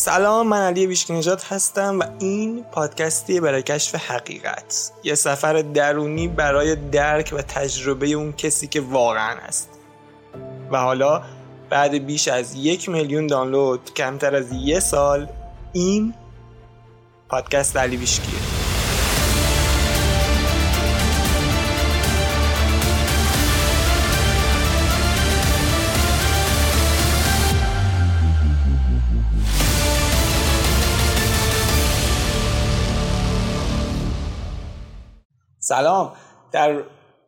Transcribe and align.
سلام 0.00 0.48
من 0.48 0.66
علی 0.66 0.86
ویشکی 0.86 1.12
نجات 1.12 1.52
هستم 1.52 1.98
و 1.98 2.04
این 2.18 2.64
پادکستی 2.72 3.40
برای 3.40 3.62
کشف 3.62 3.94
حقیقت. 3.94 4.92
یه 5.04 5.14
سفر 5.14 5.52
درونی 5.52 6.28
برای 6.28 6.76
درک 6.76 7.34
و 7.36 7.42
تجربه 7.42 8.06
اون 8.06 8.32
کسی 8.32 8.66
که 8.66 8.80
واقعا 8.80 9.36
هست. 9.36 9.68
و 10.70 10.78
حالا 10.78 11.22
بعد 11.70 12.06
بیش 12.06 12.28
از 12.28 12.54
یک 12.54 12.88
میلیون 12.88 13.26
دانلود 13.26 13.94
کمتر 13.94 14.36
از 14.36 14.52
یه 14.52 14.80
سال 14.80 15.28
این 15.72 16.14
پادکست 17.28 17.76
علی 17.76 17.96
ویشکیه 17.96 18.59
سلام. 35.70 36.12
در 36.52 36.82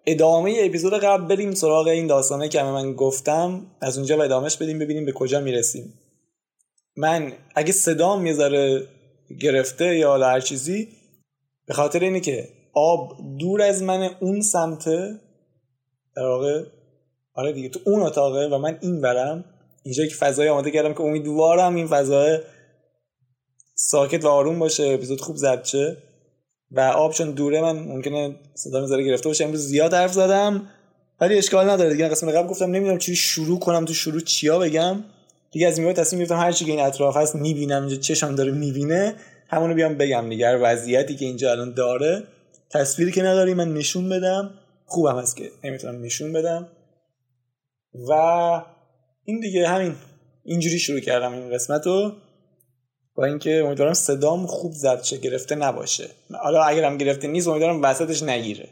ادامه 0.07 0.57
اپیزود 0.61 0.93
قبل 0.93 1.25
بریم 1.25 1.55
سراغ 1.55 1.87
این 1.87 2.07
داستانه 2.07 2.49
که 2.49 2.63
من 2.63 2.93
گفتم. 2.93 3.67
از 3.81 3.99
اونجا 3.99 4.19
و 4.19 4.21
ادامهش 4.21 4.57
بدیم 4.57 4.79
ببینیم 4.79 5.05
به 5.05 5.13
کجا 5.13 5.41
می‌رسیم. 5.41 5.95
من 6.97 7.33
اگه 7.55 7.73
صدام 7.73 8.23
می‌ذاره 8.23 8.87
گرفته 9.41 9.97
یا 9.97 10.17
هر 10.17 10.41
چیزی 10.41 10.89
به 11.67 11.75
خاطر 11.75 12.01
اینه 12.01 12.21
که 12.21 12.49
آب 12.75 13.17
دور 13.39 13.63
از 13.63 13.83
من 13.83 14.11
اون 14.21 14.41
سمته 14.41 15.21
در 16.17 16.27
واقع 16.27 16.65
آره 17.35 17.53
دیگه 17.53 17.69
تو 17.69 17.81
اون 17.87 18.03
اتاقه 18.03 18.47
و 18.47 18.59
من 18.59 18.79
این 18.81 19.01
برم 19.01 19.45
اینجا 19.85 20.07
که 20.07 20.15
فضای 20.15 20.49
آماده 20.49 20.71
کردم 20.71 20.95
که 20.95 21.01
امیدوارم 21.01 21.75
این 21.75 21.87
فضای 21.87 22.39
ساکت 23.75 24.25
و 24.25 24.29
آروم 24.29 24.59
باشه 24.59 24.85
اپیزود 24.85 25.21
خوب 25.21 25.37
ضبط 25.37 25.65
شه. 25.65 25.97
و 26.73 26.81
آب 26.81 27.13
چون 27.13 27.31
دوره 27.31 27.61
من 27.61 27.79
ممکنه 27.79 28.37
صدا 28.55 28.81
می‌ذاره 28.81 29.05
گرفته 29.05 29.29
باشه. 29.29 29.45
امروز 29.45 29.61
زیاد 29.61 29.95
حرف 29.95 30.13
زدم 30.13 30.69
ولی 31.21 31.39
اشکال 31.39 31.71
نداره 31.71 31.91
دیگه. 31.91 32.09
قسم 32.09 32.31
قبل 32.31 32.49
گفتم 32.49 32.71
نمی‌دونم 32.71 32.99
چی 32.99 33.17
شروع 33.17 33.59
کنم 33.59 33.85
تو 33.85 33.95
شروع 33.95 34.21
چیا 34.21 34.59
بگم. 34.59 35.05
دیگه 35.53 35.67
از 35.67 35.79
این 35.79 35.93
تصمیم 35.93 36.19
گرفتم 36.19 36.37
هر 36.37 36.53
چی 36.53 36.65
که 36.65 36.71
این 36.71 36.81
اطراف 36.81 37.17
هست 37.17 37.35
می‌بینم 37.37 37.81
اینجا 37.81 37.97
چشم 37.97 38.35
داره 38.35 38.53
می‌بینه 38.53 39.15
همونو 39.49 39.75
بیام 39.75 39.95
بگم 39.95 40.29
دیگه. 40.29 40.57
وضعیتی 40.57 41.17
که 41.17 41.25
اینجا 41.25 41.51
الان 41.51 41.75
داره 41.75 42.23
تصویری 42.71 43.13
که 43.13 43.23
نداری 43.23 43.55
من 43.55 43.75
نشون 43.75 44.09
بدم. 44.09 44.51
خوبم 44.85 45.19
هست 45.19 45.37
که 45.37 45.51
نمی‌تونم 45.65 46.03
نشون 46.03 46.33
بدم. 46.33 46.69
و 48.09 48.13
این 49.25 49.41
دیگه 49.41 49.69
همین. 49.69 49.95
اینجوری 50.45 50.79
شروع 50.79 51.01
کردم 51.01 51.33
این 51.33 51.51
قسمت 51.51 51.87
رو 51.87 52.13
با 53.15 53.25
اینکه 53.25 53.63
امیدوارم 53.65 53.95
صدام 53.95 54.47
خوب 54.47 54.73
ضبط 54.73 55.03
شه 55.03 55.17
گرفته 55.17 55.55
نباشه. 55.55 56.09
حالا 56.43 56.63
اگرم 56.63 56.97
گرفته 56.99 57.29
نیست 57.29 57.49
امیدوارم 57.49 57.83
وسطش 57.83 58.23
نگیره. 58.23 58.69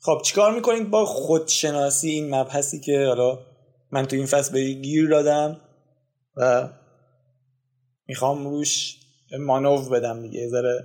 خب 0.00 0.22
چیکار 0.24 0.54
می‌کنید 0.54 0.90
با 0.90 1.04
خودشناسی 1.04 2.10
این 2.10 2.34
مبحثی 2.34 2.80
که 2.80 3.06
حالا 3.06 3.38
من 3.90 4.06
تو 4.06 4.16
این 4.16 4.26
فصل 4.26 4.52
به 4.52 4.72
گیر 4.72 5.08
دادم 5.08 5.60
و 6.36 6.68
می‌خوام 8.06 8.44
روش 8.44 8.96
مانو 9.38 9.88
بدم 9.88 10.22
دیگه 10.22 10.48
ذره 10.48 10.84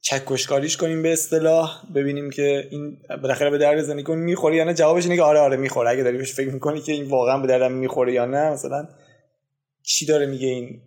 چکشکاریش 0.00 0.76
کنیم 0.76 1.02
به 1.02 1.12
اصطلاح 1.12 1.82
ببینیم 1.94 2.30
که 2.30 2.68
این 2.70 2.98
بالاخره 3.22 3.50
به 3.50 3.58
درد 3.58 3.82
زندگی 3.82 4.02
کن 4.02 4.14
می‌خوره 4.14 4.56
یا 4.56 4.64
نه. 4.64 4.74
جوابش 4.74 5.04
اینه 5.04 5.16
که 5.16 5.22
آره 5.22 5.38
آره 5.38 5.56
می‌خوره. 5.56 5.90
اگه 5.90 6.02
داری 6.02 6.18
بهش 6.18 6.32
فکر 6.32 6.50
می‌کنی 6.50 6.80
که 6.80 6.92
این 6.92 7.08
واقعا 7.08 7.38
به 7.38 7.46
دردم 7.46 7.72
می‌خوره 7.72 8.12
یا 8.12 8.24
نه 8.24 8.50
مثلا 8.50 8.88
چی 9.82 10.06
داره 10.06 10.26
میگه 10.26 10.48
این 10.48 10.80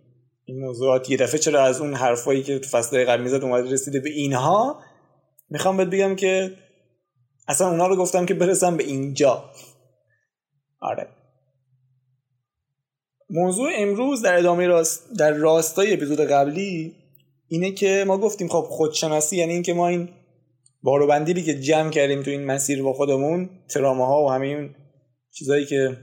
این 0.48 0.60
موضوعات 0.60 1.10
یه 1.10 1.16
دفعه 1.16 1.38
چرا 1.38 1.62
از 1.62 1.80
اون 1.80 1.94
حرفایی 1.94 2.42
که 2.42 2.58
تو 2.58 2.68
فصل 2.68 3.04
قبل 3.04 3.22
می‌زد 3.22 3.42
اومده 3.42 3.70
رسیده 3.70 4.00
به 4.00 4.10
اینها؟ 4.10 4.80
می‌خوام 5.50 5.76
بهت 5.76 5.88
بگم 5.88 6.16
که 6.16 6.56
اصلا 7.48 7.70
اونا 7.70 7.86
رو 7.86 7.96
گفتم 7.96 8.26
که 8.26 8.34
برسم 8.34 8.76
به 8.76 8.84
اینجا. 8.84 9.44
آره. 10.80 11.08
موضوع 13.30 13.70
امروز 13.74 14.22
در 14.22 14.38
ادامه 14.38 14.66
راست 14.66 15.02
در 15.18 15.32
راستای 15.32 15.94
اپیزود 15.94 16.20
قبلی 16.20 16.94
اینه 17.48 17.72
که 17.72 18.04
ما 18.06 18.18
گفتیم 18.18 18.48
خب 18.48 18.66
خودشناسی 18.68 19.36
یعنی 19.36 19.52
اینکه 19.52 19.74
ما 19.74 19.88
این 19.88 20.08
بارو 20.82 21.06
بندیلی 21.06 21.42
که 21.42 21.60
جمع 21.60 21.90
کردیم 21.90 22.22
تو 22.22 22.30
این 22.30 22.44
مسیر 22.44 22.82
با 22.82 22.92
خودمون 22.92 23.50
تراماها 23.68 24.24
و 24.24 24.30
همه 24.30 24.46
این 24.46 24.74
که 25.68 25.96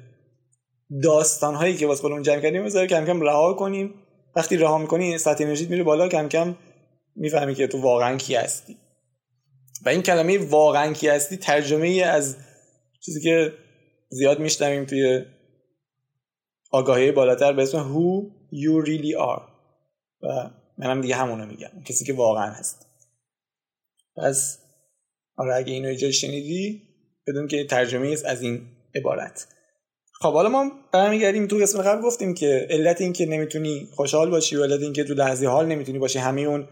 داستانهایی 1.03 1.77
که 1.77 1.87
واسه 1.87 2.01
خودمون 2.01 2.23
جمع 2.23 2.41
کردیم 2.41 2.65
بذاره 2.65 2.87
کم 2.87 3.05
کم 3.05 3.21
رها 3.21 3.53
کنیم. 3.53 4.04
وقتی 4.35 4.57
رها 4.57 4.77
می‌کنی 4.77 5.17
سطح 5.17 5.43
انرژیت 5.43 5.69
میره 5.69 5.83
بالا 5.83 6.07
کم 6.07 6.29
کم 6.29 6.55
می‌فهمی 7.15 7.55
که 7.55 7.67
تو 7.67 7.81
واقعا 7.81 8.17
کی 8.17 8.35
هستی. 8.35 8.77
و 9.85 9.89
این 9.89 10.01
کلمه 10.01 10.37
واقعا 10.37 10.93
کی 10.93 11.07
هستی 11.07 11.37
ترجمه 11.37 11.87
ای 11.87 12.03
از 12.03 12.37
چیزی 13.01 13.21
که 13.21 13.53
زیاد 14.09 14.39
میشنویم 14.39 14.85
توی 14.85 15.25
آگاهی 16.71 17.11
بالاتر 17.11 17.53
به 17.53 17.63
اسم 17.63 17.93
who 17.93 18.25
you 18.55 18.87
really 18.87 19.13
are. 19.13 19.41
و 20.21 20.49
منم 20.77 21.01
دیگه 21.01 21.15
همونو 21.15 21.45
میگم 21.45 21.83
کسی 21.85 22.05
که 22.05 22.13
واقعا 22.13 22.51
هست. 22.51 22.87
پس 24.17 24.59
آره 25.37 25.55
اگه 25.55 25.73
اینو 25.73 25.87
اینجا 25.87 26.11
شنیدی 26.11 26.81
بدون 27.27 27.47
که 27.47 27.63
ترجمه 27.63 28.17
از 28.25 28.41
این 28.41 28.67
عبارت. 28.95 29.47
خب 30.21 30.33
حالا 30.33 30.49
ما 30.49 30.71
برمیگردیم 30.91 31.47
تو 31.47 31.57
قسم 31.57 31.81
قبل 31.81 32.01
گفتیم 32.01 32.33
که 32.33 32.67
علت 32.69 33.01
این 33.01 33.13
که 33.13 33.25
نمی‌تونی 33.25 33.89
خوشحال 33.95 34.29
باشی 34.29 34.55
و 34.55 34.63
علت 34.63 34.81
این 34.81 34.93
که 34.93 35.03
تو 35.03 35.13
لحظه 35.13 35.47
حال 35.47 35.65
نمی‌تونی 35.65 35.99
باشی 35.99 36.19
همه 36.19 36.41
اون 36.41 36.67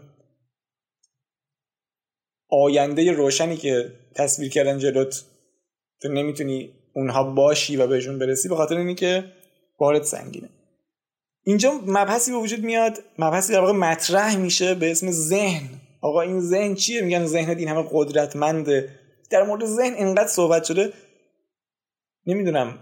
آینده 2.50 3.12
روشنی 3.12 3.56
که 3.56 3.92
تصویر 4.14 4.50
کردن 4.50 4.78
جلوت 4.78 5.24
تو 6.02 6.08
نمی‌تونی 6.08 6.72
اونها 6.94 7.24
باشی 7.24 7.76
و 7.76 7.86
بهشون 7.86 8.18
برسی 8.18 8.48
به 8.48 8.56
خاطر 8.56 8.76
اینی 8.76 8.94
که 8.94 9.24
بارت 9.78 10.02
سنگینه. 10.02 10.48
اینجا 11.46 11.80
مبحثی 11.86 12.32
به 12.32 12.38
وجود 12.38 12.60
میاد 12.60 12.98
مبحثی 13.18 13.52
در 13.52 13.60
واقع 13.60 13.72
مطرح 13.72 14.36
میشه 14.36 14.74
به 14.74 14.90
اسم 14.90 15.10
ذهن. 15.10 15.68
آقا 16.00 16.20
این 16.20 16.40
ذهن 16.40 16.74
چیه؟ 16.74 17.02
میگن 17.02 17.26
ذهن 17.26 17.58
این 17.58 17.68
همه 17.68 17.88
قدرتمنده. 17.92 18.88
در 19.30 19.42
مورد 19.42 19.64
ذهن 19.64 19.94
اینقدر 19.94 20.28
صحبت 20.28 20.64
شده 20.64 20.92
نمی‌دونم. 22.26 22.78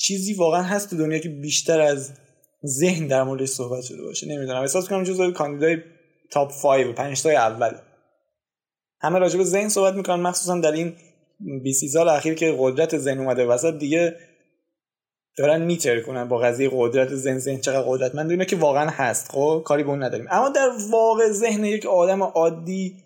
چیزی 0.00 0.34
واقعا 0.34 0.62
هست 0.62 0.90
تو 0.90 0.96
دنیا 0.96 1.18
که 1.18 1.28
بیشتر 1.28 1.80
از 1.80 2.12
ذهن 2.66 3.06
در 3.06 3.22
موردش 3.22 3.48
صحبت 3.48 3.82
شده 3.82 4.02
باشه 4.02 4.26
نمی‌دونم. 4.28 4.60
احساس 4.60 4.88
کنم 4.88 5.04
جزو 5.04 5.32
کاندیدای 5.32 5.78
تاپ 6.30 6.52
5 6.62 6.94
5 6.94 7.22
تای 7.22 7.36
اول. 7.36 7.70
همه 9.00 9.18
راجع 9.18 9.38
به 9.38 9.44
ذهن 9.44 9.68
صحبت 9.68 9.94
می‌کنن 9.94 10.20
مخصوصا 10.20 10.60
در 10.60 10.72
این 10.72 10.92
20 11.62 11.86
سال 11.86 12.08
اخیر 12.08 12.34
که 12.34 12.56
قدرت 12.58 12.98
ذهن 12.98 13.18
اومده 13.18 13.46
وسط 13.46 13.78
دیگه 13.78 14.16
دارن 15.36 15.62
میتر 15.62 16.00
کنن 16.00 16.28
با 16.28 16.38
قضیه 16.38 16.70
قدرت 16.72 17.14
ذهن 17.14 17.38
ذهن 17.38 17.60
چقدر 17.60 17.82
قدرتمند 17.88 18.30
اینه 18.30 18.44
که 18.44 18.56
واقعا 18.56 18.90
هست. 18.90 19.30
خب 19.32 19.62
کاری 19.64 19.82
به 19.82 19.90
اون 19.90 20.02
نداریم. 20.02 20.26
اما 20.30 20.48
در 20.48 20.70
واقع 20.90 21.30
ذهن 21.30 21.64
یک 21.64 21.86
آدم 21.86 22.22
عادی 22.22 22.96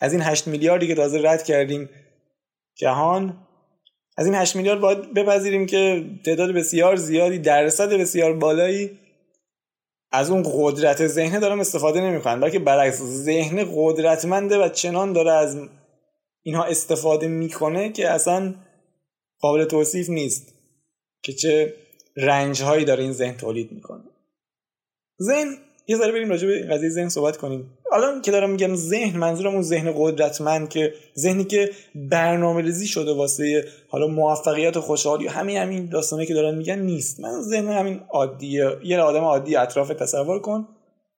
از 0.00 0.12
این 0.12 0.22
8 0.22 0.46
میلیاردی 0.46 0.86
که 0.86 0.94
تازه 0.94 1.20
رد 1.22 1.42
کردیم 1.42 1.88
جهان 2.76 3.46
از 4.16 4.26
این 4.26 4.34
8 4.34 4.56
میلیارد 4.56 4.80
باید 4.80 5.14
بپذیریم 5.14 5.66
که 5.66 6.04
تعداد 6.24 6.50
بسیار 6.50 6.96
زیادی 6.96 7.38
درصد 7.38 7.92
بسیار 7.92 8.32
بالایی 8.32 8.98
از 10.12 10.30
اون 10.30 10.42
قدرت 10.54 11.06
ذهنه 11.06 11.40
دارن 11.40 11.60
استفاده 11.60 12.00
نمی‌کنن. 12.00 12.40
بلکه 12.40 12.58
برعکس 12.58 13.02
ذهن 13.02 13.68
قدرتمنده 13.74 14.58
و 14.58 14.68
چنان 14.68 15.12
داره 15.12 15.32
از 15.32 15.68
اینها 16.42 16.64
استفاده 16.64 17.28
می‌کنه 17.28 17.92
که 17.92 18.10
اصلا 18.10 18.54
قابل 19.40 19.64
توصیف 19.64 20.08
نیست 20.08 20.54
که 21.22 21.32
چه 21.32 21.74
رنج 22.16 22.62
هایی 22.62 22.84
داره 22.84 23.02
این 23.02 23.12
ذهن 23.12 23.36
تولید 23.36 23.72
می‌کنه. 23.72 24.04
ذهن 25.22 25.56
یه 25.86 25.96
ذره 25.96 26.12
بریم 26.12 26.30
راجع 26.30 26.46
به 26.46 26.62
قضیه 26.62 26.88
ذهن 26.88 27.08
صحبت 27.08 27.36
کنیم. 27.36 27.78
الان 27.92 28.22
که 28.22 28.30
دارم 28.30 28.50
میگم 28.50 28.74
ذهن 28.74 29.18
منظورم 29.18 29.52
اون 29.52 29.62
ذهن 29.62 29.92
قدرتمند 29.96 30.68
که 30.68 30.94
ذهنی 31.18 31.44
که 31.44 31.70
برنامه 31.94 32.62
ریزی 32.62 32.86
شده 32.86 33.12
واسه 33.12 33.68
حالا 33.88 34.06
موفقیت 34.06 34.76
و 34.76 34.80
خوشحالی 34.80 35.26
همین 35.26 35.56
همین 35.56 35.88
داستانی 35.88 36.26
که 36.26 36.34
دارن 36.34 36.54
میگن 36.54 36.78
نیست. 36.78 37.20
من 37.20 37.42
ذهن 37.42 37.68
همین 37.68 38.00
عادیه 38.10 38.76
یه 38.84 39.00
آدم 39.00 39.24
عادی 39.24 39.56
اطراف 39.56 39.88
تصور 39.88 40.40
کن. 40.40 40.68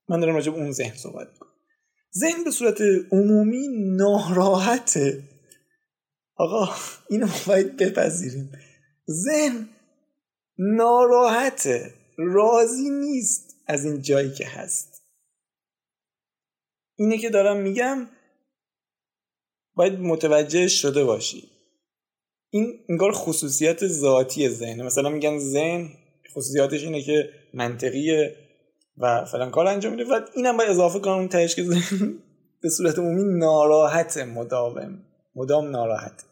من 0.09 0.21
دارم 0.21 0.35
راجع 0.35 0.53
به 0.53 0.59
اون 0.59 0.73
ذهن 0.73 0.97
صحبت 0.97 1.29
می‌کنم. 1.33 1.51
ذهن 2.17 2.45
به 2.45 2.51
صورت 2.51 2.81
عمومی 3.13 3.69
ناراحته. 3.97 5.23
آقا 6.37 6.69
اینو 7.11 7.27
باید 7.47 7.77
بپذیریم. 7.77 8.53
ذهن 9.11 9.69
ناراحته. 10.59 11.91
راضی 12.19 12.91
نیست. 12.91 13.46
از 13.67 13.85
این 13.85 14.03
جایی 14.03 14.33
که 14.33 14.47
هست. 14.47 15.03
اینه 16.97 17.19
که 17.19 17.31
دارم 17.31 17.57
میگم 17.57 18.09
باید 19.75 19.93
متوجه 19.93 20.69
شده 20.69 21.05
باشی. 21.05 21.51
این 22.51 22.85
انگار 22.89 23.13
خصوصیت 23.13 23.87
ذاتی 23.87 24.49
ذهنه 24.49 24.83
مثلا 24.83 25.09
میگن 25.09 25.39
ذهن 25.39 25.89
خصوصیاتش 26.33 26.83
اینه 26.83 27.03
که 27.03 27.31
منطقیه 27.55 28.37
و 28.99 29.25
فلان 29.25 29.51
کار 29.51 29.67
انجام 29.67 29.93
میده. 29.93 30.05
و 30.05 30.21
اینم 30.37 30.57
باید 30.57 30.71
اضافه 30.71 30.99
کنم 30.99 31.15
اون 31.15 31.29
تهش 31.29 31.55
که 31.55 31.65
به 32.61 32.69
صورت 32.69 32.99
عمومی 32.99 33.39
ناراحت 33.39 34.17
مداوم. 34.17 35.03
مدام 35.35 35.71
ناراحت. 35.71 36.25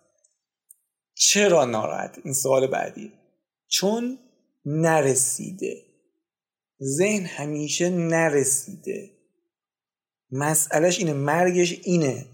چرا 1.14 1.64
ناراحت؟ 1.64 2.18
این 2.24 2.34
سوال 2.34 2.66
بعدی. 2.66 3.12
چون 3.68 4.18
نرسیده. 4.64 5.93
ذهن 6.82 7.24
همیشه 7.24 7.90
نرسیده. 7.90 9.10
مسئلهش 10.30 10.98
اینه 10.98 11.12
مرگش 11.12 11.80
اینه. 11.82 12.26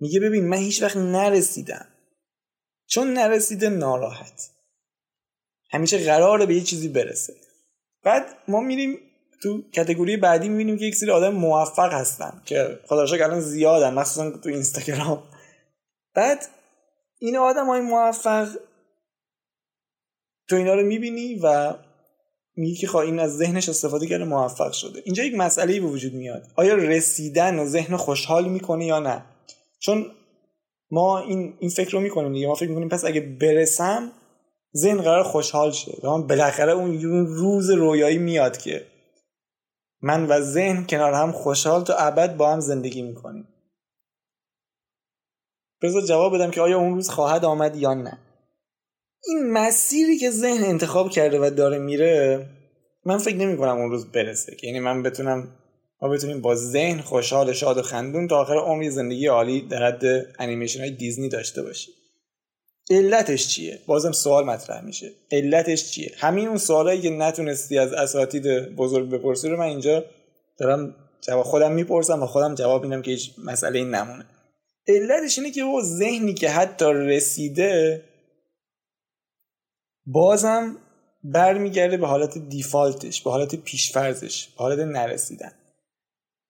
میگه 0.00 0.20
ببین 0.20 0.48
من 0.48 0.56
هیچ 0.56 0.82
وقت 0.82 0.96
نرسیدم. 0.96 1.86
چون 2.86 3.12
نرسیده 3.12 3.68
ناراحت. 3.68 4.50
همیشه 5.70 6.04
قراره 6.04 6.46
به 6.46 6.54
یه 6.54 6.60
چیزی 6.60 6.88
برسه. 6.88 7.34
بعد 8.02 8.38
ما 8.48 8.60
میریم 8.60 8.98
تو 9.42 9.70
کتگوری 9.70 10.16
بعدی 10.16 10.48
می‌بینیم 10.48 10.78
که 10.78 10.84
یک 10.84 10.94
سری 10.94 11.10
آدم 11.10 11.34
موفق 11.34 11.92
هستن 11.92 12.42
که 12.44 12.80
خدا 12.86 13.02
الان 13.02 13.40
زیادن 13.40 13.94
مخصوصا 13.94 14.30
تو 14.30 14.48
اینستاگرام. 14.48 15.22
بعد 16.14 16.48
این 17.18 17.36
آدم 17.36 17.66
های 17.66 17.80
موفق 17.80 18.48
تو 20.48 20.56
اینا 20.56 20.74
رو 20.74 20.82
می‌بینی 20.82 21.40
و 21.42 21.74
میگی 22.56 22.74
که 22.74 22.86
خواهی 22.86 23.10
این 23.10 23.18
از 23.18 23.36
ذهنش 23.36 23.68
استفاده 23.68 24.06
کرده 24.06 24.24
موفق 24.24 24.72
شده. 24.72 25.02
اینجا 25.04 25.24
یک 25.24 25.34
مسئله 25.34 25.80
به 25.80 25.86
وجود 25.86 26.14
میاد. 26.14 26.46
آیا 26.56 26.74
رسیدن 26.74 27.64
ذهن 27.64 27.96
خوشحال 27.96 28.48
می‌کنه 28.48 28.86
یا 28.86 28.98
نه؟ 28.98 29.24
چون 29.78 30.06
ما 30.90 31.18
این 31.18 31.54
این 31.58 31.70
فکر 31.70 31.90
رو 31.90 32.00
می‌کنیم 32.00 32.32
دیگه. 32.32 32.46
ما 32.46 32.54
فکر 32.54 32.68
می‌کنیم 32.68 32.88
پس 32.88 33.04
اگه 33.04 33.20
برسم 33.20 34.12
ذهن 34.76 35.02
قرار 35.02 35.22
خوشحال 35.22 35.72
شه. 35.72 35.92
و 36.02 36.22
بالاخره 36.22 36.72
اون 36.72 37.00
روز 37.26 37.70
رویایی 37.70 38.18
میاد 38.18 38.56
که 38.56 38.86
من 40.02 40.26
و 40.26 40.40
ذهن 40.40 40.86
کنار 40.86 41.12
هم 41.12 41.32
خوشحال 41.32 41.84
تا 41.84 41.94
ابد 41.94 42.36
با 42.36 42.52
هم 42.52 42.60
زندگی 42.60 43.02
می‌کنیم. 43.02 43.48
بذار 45.82 46.02
جواب 46.02 46.34
بدم 46.34 46.50
که 46.50 46.60
آیا 46.60 46.78
اون 46.78 46.94
روز 46.94 47.08
خواهد 47.10 47.44
آمد 47.44 47.76
یا 47.76 47.94
نه. 47.94 48.18
این 49.24 49.50
مسیری 49.50 50.18
که 50.18 50.30
ذهن 50.30 50.64
انتخاب 50.64 51.10
کرده 51.10 51.38
و 51.38 51.50
داره 51.50 51.78
میره 51.78 52.46
من 53.04 53.18
فکر 53.18 53.36
نمی 53.36 53.56
کنم 53.56 53.78
اون 53.78 53.90
روز 53.90 54.12
برسه 54.12 54.56
که. 54.56 54.66
یعنی 54.66 54.80
من 54.80 55.02
بتونم 55.02 55.48
ما 56.02 56.08
بتونیم 56.08 56.40
با 56.40 56.54
ذهن 56.54 57.00
خوشحال 57.00 57.52
شاد 57.52 57.78
و 57.78 57.82
خندون 57.82 58.28
تا 58.28 58.40
آخر 58.40 58.54
عمری 58.54 58.90
زندگی 58.90 59.26
عالی 59.26 59.60
در 59.60 59.86
حد 59.86 60.04
انیمیشن 60.38 60.80
های 60.80 60.90
دیزنی 60.90 61.28
داشته 61.28 61.62
باشیم 61.62 61.94
علتش 62.90 63.48
چیه؟ 63.48 63.78
بازم 63.86 64.12
سوال 64.12 64.44
مطرح 64.44 64.84
میشه. 64.84 65.10
علتش 65.32 65.90
چیه؟ 65.90 66.12
همین 66.16 66.48
اون 66.48 66.58
سوالایی 66.58 67.00
که 67.00 67.10
نتونستی 67.10 67.78
از 67.78 67.92
اساتید 67.92 68.46
بزرگ 68.76 69.10
بپرسی 69.10 69.48
رو 69.48 69.56
من 69.56 69.66
اینجا 69.66 70.04
دارم 70.58 70.94
جواب 71.20 71.44
خودم 71.44 71.72
می‌پرسم 71.72 72.22
و 72.22 72.26
خودم 72.26 72.54
جواب 72.54 72.84
میدم 72.84 73.02
که 73.02 73.10
هیچ 73.10 73.30
مسئله 73.44 73.78
این 73.78 73.94
نمونه. 73.94 74.24
علتش 74.88 75.38
اینه 75.38 75.50
که 75.50 75.60
او 75.60 75.82
ذهنی 75.82 76.34
که 76.34 76.50
حتی 76.50 76.84
رسیده 76.84 78.02
بازم 80.06 80.76
برمیگرده 81.24 81.96
به 81.96 82.06
حالت 82.06 82.38
دیفالتش 82.38 83.22
به 83.22 83.30
حالت 83.30 83.54
پیشفرزش 83.54 84.48
به 84.48 84.58
حالت 84.58 84.78
نرسیدن. 84.78 85.52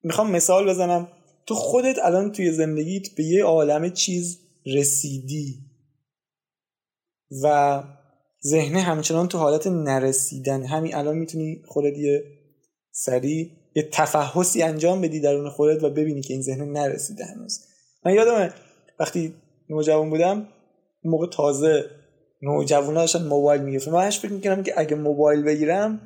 می‌خوام 0.03 0.31
مثال 0.31 0.71
بزنم. 0.71 1.09
تو 1.47 1.55
خودت 1.55 1.97
الان 2.05 2.33
توی 2.33 2.53
زندگیت 2.53 3.15
به 3.15 3.25
یه 3.25 3.45
عالم 3.45 3.91
چیز 3.91 4.39
رسیدی 4.67 5.59
و 7.43 7.83
ذهنه 8.47 8.81
همچنان 8.81 9.29
تو 9.29 9.39
حالت 9.39 9.67
نرسیدن. 9.67 10.65
همین 10.65 10.95
الان 10.95 11.17
می‌تونی 11.19 11.63
خودت 11.67 11.99
یه 11.99 12.25
سریع 12.93 13.51
یه 13.75 13.89
تفحصی 13.93 14.63
انجام 14.63 15.01
بدی 15.01 15.21
درون 15.21 15.51
خودت 15.51 15.83
و 15.83 15.91
ببینی 15.91 16.21
که 16.21 16.35
این 16.35 16.43
ذهن 16.43 16.73
نرسیده 16.73 17.25
هنوز. 17.25 17.61
من 18.05 18.15
یادمه 18.15 18.55
وقتی 19.01 19.35
نوجوان 19.69 20.11
بودم 20.11 20.49
موقع 21.05 21.27
تازه 21.27 21.85
نوجوانا 22.43 23.01
داشتن 23.01 23.27
موبایل 23.27 23.63
می‌گرفتن. 23.63 23.91
من 23.91 24.07
هش 24.07 24.21
فکر 24.21 24.33
می‌کنم 24.33 24.63
که 24.63 24.75
اگه 24.77 24.97
موبایل 24.97 25.43
بگیرم 25.43 26.01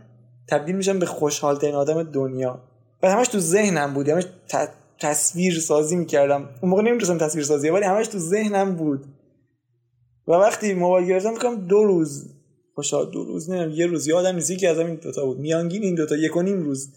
تبدیل 0.49 0.77
میشم 0.77 0.99
به 0.99 1.07
خوشحال 1.07 1.67
آدم 1.67 2.03
دنیا. 2.03 2.61
و 3.03 3.11
همش 3.11 3.29
تو 3.29 3.39
ذهنم 3.39 3.95
بود. 3.95 4.09
همش 4.09 4.25
تصویر 4.99 5.61
سازی 5.61 5.97
می‌کردم. 5.97 6.49
اون 6.63 6.71
موقع 6.71 6.83
نمی‌تونستم 6.83 7.27
تصویر 7.27 7.45
سازی 7.45 7.69
ولی 7.69 7.85
همش 7.85 8.07
تو 8.07 8.19
ذهنم 8.19 8.75
بود. 8.75 9.05
و 10.29 10.33
وقتی 10.33 10.75
موبایل 10.75 11.09
گرفتم 11.09 11.33
می‌کنم 11.33 11.67
دو 11.67 11.85
روز. 11.85 12.25
خوشحال 12.75 13.11
دو 13.11 13.25
روز 13.25 13.51
نه 13.51 13.73
یه 13.75 13.87
روز. 13.87 14.07
یادم 14.07 14.35
نیست 14.35 14.59
که 14.59 14.69
از 14.69 14.79
این 14.79 14.95
دوتا 14.95 15.27
بود. 15.27 15.39
میانگین 15.39 15.83
این 15.83 15.95
دوتا 15.95 16.17
یک 16.17 16.37
و 16.37 16.43
نیم 16.43 16.63
روز 16.63 16.89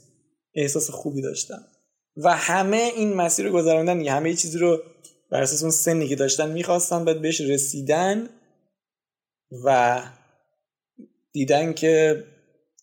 احساس 0.55 0.89
خوبی 0.89 1.21
داشتم. 1.21 1.61
و 2.17 2.35
همه 2.35 2.91
این 2.95 3.13
مسیر 3.13 3.45
رو 3.45 3.51
گذراندن 3.51 4.07
همه 4.07 4.33
چیزی 4.33 4.57
رو 4.57 4.79
بر 5.31 5.41
اساس 5.41 5.61
اون 5.61 5.71
سنی 5.71 6.07
که 6.07 6.15
داشتن 6.15 6.51
می‌خواستن 6.51 7.05
بعد 7.05 7.21
بهش 7.21 7.41
رسیدن 7.41 8.29
و 9.65 9.99
دیدن 11.31 11.73
که 11.73 12.23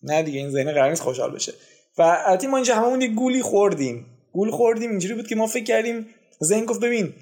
نه 0.03 0.23
دیگه 0.23 0.39
این 0.39 0.51
ذهن 0.51 0.73
قرار 0.73 0.89
نیست 0.89 1.01
خوشحال 1.01 1.31
بشه. 1.31 1.53
و 1.97 2.01
البته 2.25 2.47
ما 2.47 2.57
اینجا 2.57 2.75
هممون 2.75 3.01
یه 3.01 3.07
گولی 3.07 3.41
خوردیم. 3.41 4.05
گول 4.33 4.51
خوردیم 4.51 4.89
اینجوری 4.89 5.13
بود 5.13 5.27
که 5.27 5.35
ما 5.35 5.47
فکر 5.47 5.63
کردیم 5.63 6.07
ذهن 6.43 6.65
گفت 6.65 6.79
ببین 6.79 7.13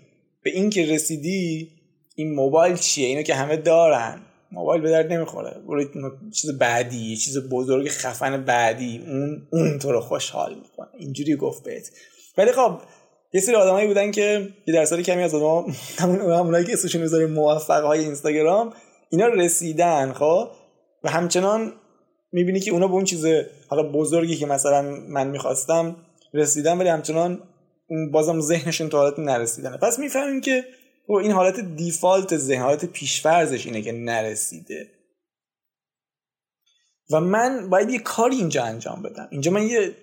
به 0.44 0.50
این 0.50 0.70
که 0.70 0.86
رسیدی 0.86 1.72
این 2.16 2.36
موبایل 2.36 2.76
چیه؟ 2.76 3.08
اینو 3.08 3.22
که 3.22 3.36
همه 3.36 3.58
دارن. 3.58 4.22
موبایل 4.52 4.82
به 4.82 4.90
درد 4.90 5.14
نمی‌خوره. 5.14 5.56
چیز 6.34 6.58
بعدی 6.58 7.18
چیز 7.18 7.38
بزرگ 7.38 7.88
خفن 7.88 8.44
بعدی 8.44 9.04
اون 9.08 9.48
اون 9.52 9.80
تو 9.80 9.92
رو 9.92 10.02
خوشحال 10.02 10.56
می‌کنه. 10.56 10.88
اینجوری 10.98 11.36
گفت 11.36 11.64
بهت. 11.64 11.92
ولی 12.38 12.52
خب 12.52 12.80
یه 13.34 13.42
سری 13.42 13.56
آدمایی 13.56 13.88
بودن 13.88 14.12
که 14.12 14.50
یه 14.68 14.74
درصد 14.74 15.00
کمی 15.00 15.24
از 15.24 15.36
آدما 15.36 15.66
همونایی 16.40 16.66
که 16.66 16.74
اسمشون 16.74 17.02
می‌ذاریم 17.02 17.30
موفق 17.30 17.84
های 17.84 18.00
اینستاگرام 18.00 18.74
اینا 19.10 19.28
رسیدن 19.28 20.14
خب؟ 20.14 20.50
و 21.04 21.10
همچنان 21.10 21.74
می‌بینی 22.32 22.60
که 22.60 22.72
اونا 22.72 22.88
به 22.88 22.94
اون 22.94 23.04
چیز 23.04 23.26
حالا 23.68 23.84
بزرگی 23.92 24.36
که 24.36 24.46
مثلا 24.46 24.82
من 25.10 25.28
می‌خواستم 25.28 25.96
رسیدن 26.34 26.78
ولی 26.78 26.90
همچنان 26.90 27.44
بازم 28.12 28.42
ذهنشون 28.42 28.90
تو 28.90 28.98
حالت 28.98 29.20
نرسیدن 29.20 29.78
پس 29.78 30.00
می‌فهمیم 30.00 30.42
که 30.42 30.66
این 31.10 31.32
حالت 31.32 31.60
دیفالت 31.60 32.38
ذهن 32.38 32.62
حالت 32.62 32.86
پیشفرزش 32.86 33.66
اینه 33.66 33.82
که 33.82 33.92
نرسیده. 33.92 34.88
و 37.12 37.22
من 37.22 37.70
باید 37.70 37.90
یه 37.90 38.00
کاری 38.00 38.36
اینجا 38.36 38.64
انجام 38.64 39.02
بدم. 39.02 39.28
اینجا 39.32 39.52
من 39.52 39.68
یه 39.68 39.96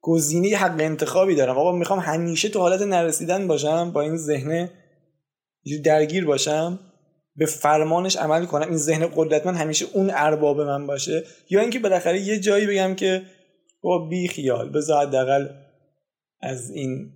گزینه 0.00 0.56
حق 0.56 0.80
انتخابی 0.80 1.34
دارم. 1.34 1.58
آقا 1.58 1.72
می‌خوام 1.72 1.98
همیشه 1.98 2.48
تو 2.48 2.58
حالت 2.58 2.82
نرسیدن 2.82 3.46
باشم 3.46 3.90
با 3.90 4.00
این 4.00 4.16
ذهن 4.16 4.70
درگیر 5.84 6.24
باشم. 6.24 6.78
به 7.36 7.46
فرمانش 7.46 8.16
عمل 8.16 8.44
کنم. 8.44 8.68
این 8.68 8.76
ذهن 8.76 9.06
قدرتمند 9.14 9.56
همیشه 9.56 9.86
اون 9.92 10.10
ارباب 10.14 10.60
من 10.60 10.86
باشه. 10.86 11.24
یا 11.50 11.60
اینکه 11.60 11.78
بالاخره 11.78 12.20
یه 12.20 12.38
جایی 12.38 12.66
بگم 12.66 12.94
که 12.94 13.22
با 13.82 13.98
بی 14.08 14.28
خیال 14.28 14.68
بذار 14.68 15.06
حداقل 15.06 15.48
از 16.40 16.70
این 16.70 17.12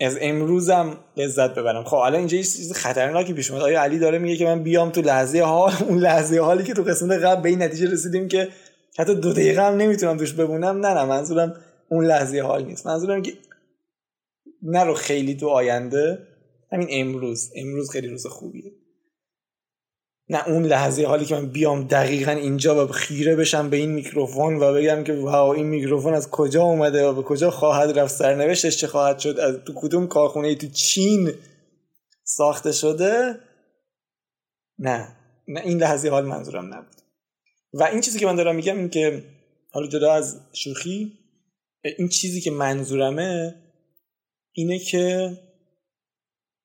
از 0.00 0.18
امروزم 0.20 0.96
لذت 1.16 1.54
ببرم. 1.54 1.84
خب 1.84 1.96
الان 1.96 2.14
اینجا 2.14 2.36
یه 2.36 2.42
چیز 2.42 2.72
خطرناکی 2.72 3.32
پیش 3.32 3.50
اومد 3.50 3.62
آیا 3.62 3.82
علی 3.82 3.98
داره 3.98 4.18
میگه 4.18 4.36
که 4.36 4.44
من 4.44 4.62
بیام 4.62 4.90
تو 4.90 5.00
لحظه 5.00 5.40
حال؟ 5.40 5.72
اون 5.88 5.98
لحظه 5.98 6.40
حالی 6.40 6.64
که 6.64 6.74
تو 6.74 6.82
قسمت 6.82 7.18
قبل 7.18 7.42
به 7.42 7.48
این 7.48 7.62
نتیجه 7.62 7.90
رسیدیم 7.90 8.28
که 8.28 8.48
حتی 8.98 9.14
دو 9.14 9.32
دقیقه 9.32 9.62
هم 9.62 9.76
نمی‌تونم 9.76 10.16
توش 10.16 10.32
بمونم. 10.32 10.86
نه 10.86 10.94
نه 10.94 11.04
منظورم 11.04 11.54
اون 11.90 12.06
لحظه 12.06 12.40
حال 12.40 12.64
نیست. 12.64 12.86
منظورم 12.86 13.22
که 13.22 13.32
نرو 14.62 14.94
خیلی 14.94 15.34
تو 15.34 15.48
آینده 15.48 16.18
همین 16.72 16.88
امروز. 16.90 17.50
امروز 17.56 17.90
خیلی 17.90 18.08
روز 18.08 18.26
خوبیه. 18.26 18.72
نه 20.32 20.48
اون 20.48 20.64
لحظه 20.64 21.06
حالی 21.06 21.24
که 21.24 21.34
من 21.34 21.46
بیام 21.46 21.84
دقیقا 21.84 22.32
اینجا 22.32 22.84
و 22.84 22.88
خیره 22.88 23.36
بشم 23.36 23.70
به 23.70 23.76
این 23.76 23.90
میکروفون 23.90 24.56
و 24.56 24.74
بگم 24.74 25.04
که 25.04 25.12
واو 25.12 25.54
این 25.54 25.66
میکروفون 25.66 26.14
از 26.14 26.30
کجا 26.30 26.62
اومده 26.62 27.06
و 27.06 27.12
به 27.12 27.22
کجا 27.22 27.50
خواهد 27.50 27.98
رفت؟ 27.98 28.14
سرنوشتش 28.14 28.76
چه 28.76 28.86
خواهد 28.86 29.18
شد؟ 29.18 29.38
از 29.40 29.56
تو 29.66 29.72
کدوم 29.76 30.06
کارخونه 30.06 30.54
تو 30.54 30.66
چین 30.66 31.32
ساخته 32.24 32.72
شده؟ 32.72 33.38
نه. 34.78 35.16
نه 35.48 35.60
این 35.60 35.78
لحظه 35.78 36.08
حال 36.08 36.24
منظورم 36.24 36.74
نبود. 36.74 36.96
و 37.72 37.82
این 37.82 38.00
چیزی 38.00 38.18
که 38.18 38.26
من 38.26 38.36
دارم 38.36 38.56
میگم 38.56 38.78
این 38.78 38.88
که 38.88 39.24
حالا 39.70 39.86
جدا 39.86 40.12
از 40.12 40.40
شوخی 40.52 41.12
این 41.98 42.08
چیزی 42.08 42.40
که 42.40 42.50
منظورمه 42.50 43.54
اینه 44.52 44.78
که 44.78 45.32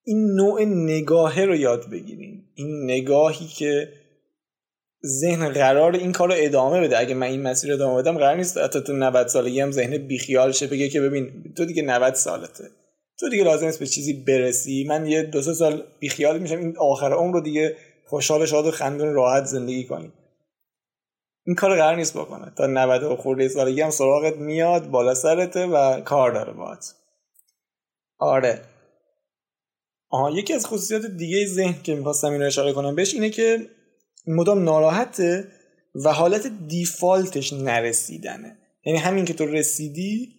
این 0.08 0.36
نوع 0.36 0.66
نگاهه 0.66 1.46
رو 1.46 1.56
یاد 1.56 1.90
بگیریم. 1.90 2.52
این 2.56 2.84
نگاهی 2.84 3.48
که 3.48 3.94
ذهن 5.06 5.50
قرار 5.50 5.96
این 5.96 6.12
کار 6.12 6.28
رو 6.28 6.34
ادامه 6.38 6.82
بده. 6.82 7.00
اگه 7.00 7.14
من 7.14 7.28
این 7.28 7.42
مسیر 7.42 7.74
ادامه 7.74 8.02
بدم 8.02 8.18
قرار 8.18 8.36
نیست 8.36 8.58
حتی 8.58 8.82
تو 8.82 8.94
90 8.94 9.28
سالگی 9.28 9.60
هم 9.60 9.72
ذهن 9.72 9.98
بیخیال 9.98 10.52
شه 10.52 10.68
بگه 10.68 10.90
که 10.90 11.02
ببین 11.02 11.54
تو 11.58 11.66
دیگه 11.66 11.82
90 11.82 12.14
سالته. 12.14 12.64
تو 13.20 13.30
دیگه 13.30 13.44
لازم 13.44 13.68
است 13.68 13.80
به 13.80 13.86
چیزی 13.88 14.14
برسی. 14.14 14.84
من 14.84 15.06
یه 15.06 15.24
دو 15.24 15.42
سه 15.42 15.54
سال 15.54 15.84
بیخیال 16.00 16.40
میشم 16.40 16.58
این 16.58 16.78
آخر 16.78 17.14
عمر 17.14 17.34
رو 17.34 17.42
دیگه 17.42 17.76
خوشحال 18.06 18.46
شاد 18.46 18.66
و 18.66 18.72
خندون 18.72 19.14
راحت 19.14 19.46
زندگی 19.46 19.84
کنیم. 19.84 20.14
این 21.46 21.56
کار 21.56 21.76
قرار 21.76 21.96
نیست 21.96 22.18
بکنه. 22.18 22.52
تا 22.56 22.68
90 22.68 23.16
خورده 23.16 23.48
سالگی 23.48 23.82
هم 23.82 23.90
سراغت 23.90 24.36
میاد 24.36 24.88
بالا 24.90 25.14
سرته 25.14 25.66
و 25.66 26.02
کار 26.02 26.32
داره 26.32 26.54
باهات. 26.54 26.94
آره. 28.20 28.62
آها 30.10 30.32
یکی 30.32 30.54
از 30.54 30.66
خصوصیات 30.66 31.06
دیگه 31.06 31.46
ذهن 31.46 31.82
که 31.84 31.96
می‌خواستم 31.96 32.32
این 32.32 32.42
رو 32.42 32.48
اشاره 32.48 32.74
کنم 32.74 32.96
بهش 32.96 33.14
اینه 33.14 33.30
که 33.30 33.70
مدام 34.28 34.64
ناراحته 34.64 35.48
و 35.96 36.14
حالت 36.14 36.52
دیفالتش 36.68 37.54
نرسیدنه. 37.54 38.58
یعنی 38.86 39.00
همین 39.00 39.26
که 39.26 39.34
تو 39.34 39.46
رسیدی 39.46 40.30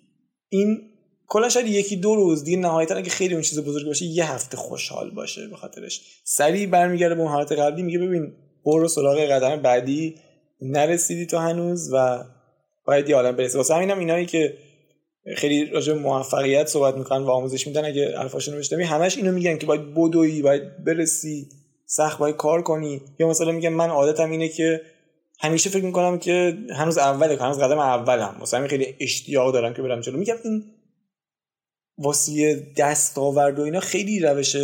این 0.48 0.80
کلا 1.26 1.48
شاید 1.48 1.66
یکی 1.66 1.96
دو 1.96 2.14
روز 2.14 2.44
دیگه 2.44 2.56
نهایتا 2.56 2.94
اگه 2.94 3.10
خیلی 3.10 3.34
اون 3.34 3.42
چیز 3.42 3.60
بزرگ 3.60 3.86
باشه 3.86 4.04
یه 4.04 4.32
هفته 4.32 4.56
خوشحال 4.56 5.10
باشه 5.10 5.48
به 5.48 5.56
خاطرش. 5.56 6.00
سریع 6.24 6.66
برمیگرده 6.66 7.14
به 7.14 7.20
اون 7.20 7.30
حالت 7.30 7.52
قبلی 7.52 7.82
میگه 7.82 7.98
ببین 7.98 8.32
برو 8.64 8.88
سراغ 8.88 9.18
قدم 9.18 9.62
بعدی 9.62 10.14
نرسیدی 10.62 11.26
تو 11.26 11.38
هنوز 11.38 11.90
و 11.92 12.24
باید 12.84 13.08
یه 13.08 13.16
عالم 13.16 13.36
برسی. 13.36 13.56
واسه 13.56 13.74
همینم 13.74 13.98
اینایی 13.98 14.26
که 14.26 14.58
خیلی 15.36 15.66
راجع 15.66 15.92
موفقیت 15.92 16.66
صحبت 16.66 16.94
می‌کنن 16.94 17.22
و 17.22 17.30
آموزش 17.30 17.66
میدن. 17.66 17.84
اگه 17.84 18.18
حرفاشون 18.18 18.54
رو 18.54 18.60
بشنوی 18.60 18.84
همش 18.84 19.16
اینو 19.16 19.32
میگن 19.32 19.56
که 19.58 19.66
باید 19.66 19.94
بدوی 19.94 20.42
باید 20.42 20.84
برسی 20.84 21.48
سخت 21.86 22.18
باید 22.18 22.36
کار 22.36 22.62
کنی. 22.62 23.00
یا 23.18 23.28
مثلا 23.28 23.52
میگن 23.52 23.68
من 23.68 23.90
عادتم 23.90 24.30
اینه 24.30 24.48
که 24.48 24.80
همیشه 25.40 25.70
فکر 25.70 25.84
می‌کنم 25.84 26.18
که 26.18 26.58
هنوز 26.74 26.98
اوله 26.98 27.36
هنوز 27.36 27.58
قدم 27.58 27.78
اولم. 27.78 28.36
مثلا 28.42 28.68
خیلی 28.68 28.94
اشتیاق 29.00 29.52
دارم 29.52 29.74
که 29.74 29.82
برم 29.82 30.00
جلو. 30.00 30.18
میگم 30.18 30.36
این 30.44 30.64
واسه 31.98 32.66
دستاورد 32.76 33.58
و 33.58 33.62
اینا 33.62 33.80
خیلی 33.80 34.20
روش 34.20 34.56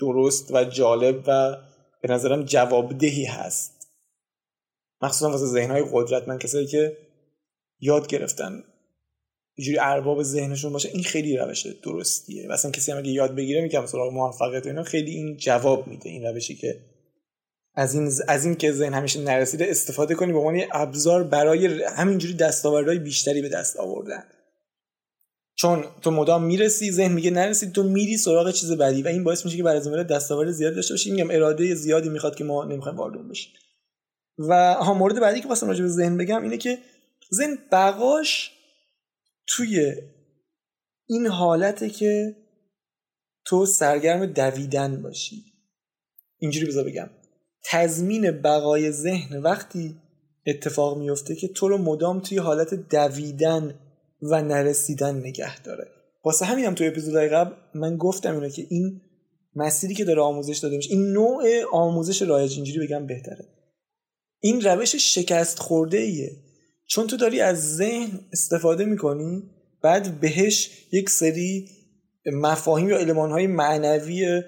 درست 0.00 0.54
و 0.54 0.64
جالب 0.64 1.22
و 1.26 1.56
به 2.02 2.12
نظرم 2.12 2.44
جوابدهی 2.44 3.24
هست. 3.24 3.88
مخصوصا 5.02 5.30
واسه 5.30 5.46
ذهنهای 5.46 5.84
قدرتمند 5.92 6.40
کسایی 6.40 6.66
که 6.66 6.96
یاد 7.80 8.06
گرفتن. 8.06 8.62
اینجوری 9.54 9.78
ارباب 9.78 10.22
ذهنشون 10.22 10.72
باشه 10.72 10.88
این 10.88 11.02
خیلی 11.02 11.36
روش 11.36 11.66
درستیه. 11.66 12.48
و 12.48 12.52
اصلا 12.52 12.70
کسی 12.70 12.92
هم 12.92 12.98
اگه 12.98 13.10
یاد 13.10 13.34
بگیره 13.34 13.60
میگم 13.60 13.86
سراغ 13.86 14.12
موفقیت 14.12 14.66
اینا 14.66 14.82
خیلی 14.82 15.10
این 15.10 15.36
جواب 15.36 15.86
میده 15.86 16.08
این 16.08 16.26
روشی 16.26 16.54
که 16.54 16.80
از 17.74 17.94
این 17.94 18.12
از 18.28 18.44
این 18.44 18.54
که 18.54 18.72
ذهن 18.72 18.94
همیشه 18.94 19.20
نرسیده 19.20 19.66
استفاده 19.70 20.14
کنی 20.14 20.32
به 20.32 20.38
عنوان 20.38 20.60
ابزار 20.72 21.24
برای 21.24 21.82
همینجوری 21.84 22.34
دستاوردهای 22.34 22.98
بیشتری 22.98 23.42
به 23.42 23.48
دست 23.48 23.76
آوردن. 23.76 24.22
چون 25.54 25.84
تو 26.02 26.10
مدام 26.10 26.44
می‌رسی 26.44 26.92
ذهن 26.92 27.12
میگه 27.12 27.30
نرسید 27.30 27.72
تو 27.72 27.82
میری 27.82 28.16
سراغ 28.16 28.50
چیز 28.50 28.72
بعدی 28.72 29.02
و 29.02 29.08
این 29.08 29.24
باعث 29.24 29.44
میشه 29.44 29.56
که 29.56 29.62
برای 29.62 29.80
زمینه 29.80 30.04
دستاورد 30.04 30.50
زیاد 30.50 30.74
داشته 30.74 30.94
باشی. 30.94 31.10
میگم 31.10 31.30
اراده 31.30 31.74
زیادی 31.74 32.08
می‌خواد 32.08 32.36
که 32.36 32.44
ما 32.44 32.64
نمی‌خوایم 32.64 32.98
وارد 32.98 33.28
بشیم. 33.28 33.52
و 34.38 34.74
ها 34.74 34.94
مورد 34.94 35.20
بعدی 35.20 35.40
که 35.40 35.48
واسه 35.48 35.66
راجع 35.66 35.82
به 35.82 35.88
ذهن 35.88 36.16
بگم 36.16 36.42
اینه 36.42 36.56
که 36.56 36.78
ذهن 37.34 37.58
بقاش 37.72 38.52
توی 39.56 39.94
این 41.06 41.26
حالته 41.26 41.90
که 41.90 42.36
تو 43.44 43.66
سرگرم 43.66 44.26
دویدن 44.26 45.02
باشی. 45.02 45.44
اینجوری 46.38 46.66
بذار 46.66 46.84
بگم. 46.84 47.10
تضمین 47.64 48.30
بقای 48.30 48.92
ذهن 48.92 49.36
وقتی 49.36 49.96
اتفاق 50.46 50.98
میفته 50.98 51.34
که 51.34 51.48
تو 51.48 51.68
رو 51.68 51.78
مدام 51.78 52.20
توی 52.20 52.38
حالت 52.38 52.74
دویدن 52.74 53.74
و 54.22 54.42
نرسیدن 54.42 55.16
نگه 55.16 55.62
داره. 55.62 55.88
واسه 56.24 56.44
همین 56.44 56.64
هم 56.64 56.74
توی 56.74 56.86
اپیزودهای 56.86 57.28
قبل 57.28 57.54
من 57.74 57.96
گفتم 57.96 58.34
اینو 58.34 58.48
که 58.48 58.66
این 58.70 59.00
مسیری 59.54 59.94
که 59.94 60.04
داره 60.04 60.22
آموزش 60.22 60.58
داده 60.58 60.76
میشه 60.76 60.90
این 60.90 61.12
نوع 61.12 61.44
آموزش 61.72 62.22
رایج 62.22 62.54
اینجوری 62.54 62.86
بگم 62.86 63.06
بهتره. 63.06 63.48
این 64.40 64.60
روش 64.60 64.96
شکست 64.96 65.58
خورده 65.58 65.98
ایه 65.98 66.49
چون 66.90 67.06
تو 67.06 67.16
داری 67.16 67.40
از 67.40 67.76
ذهن 67.76 68.20
استفاده 68.32 68.84
می‌کنی 68.84 69.42
بعد 69.82 70.20
بهش 70.20 70.70
یک 70.92 71.10
سری 71.10 71.68
مفاهیم 72.26 72.88
یا 72.88 72.98
علمانهای 72.98 73.46
معنوی 73.46 74.42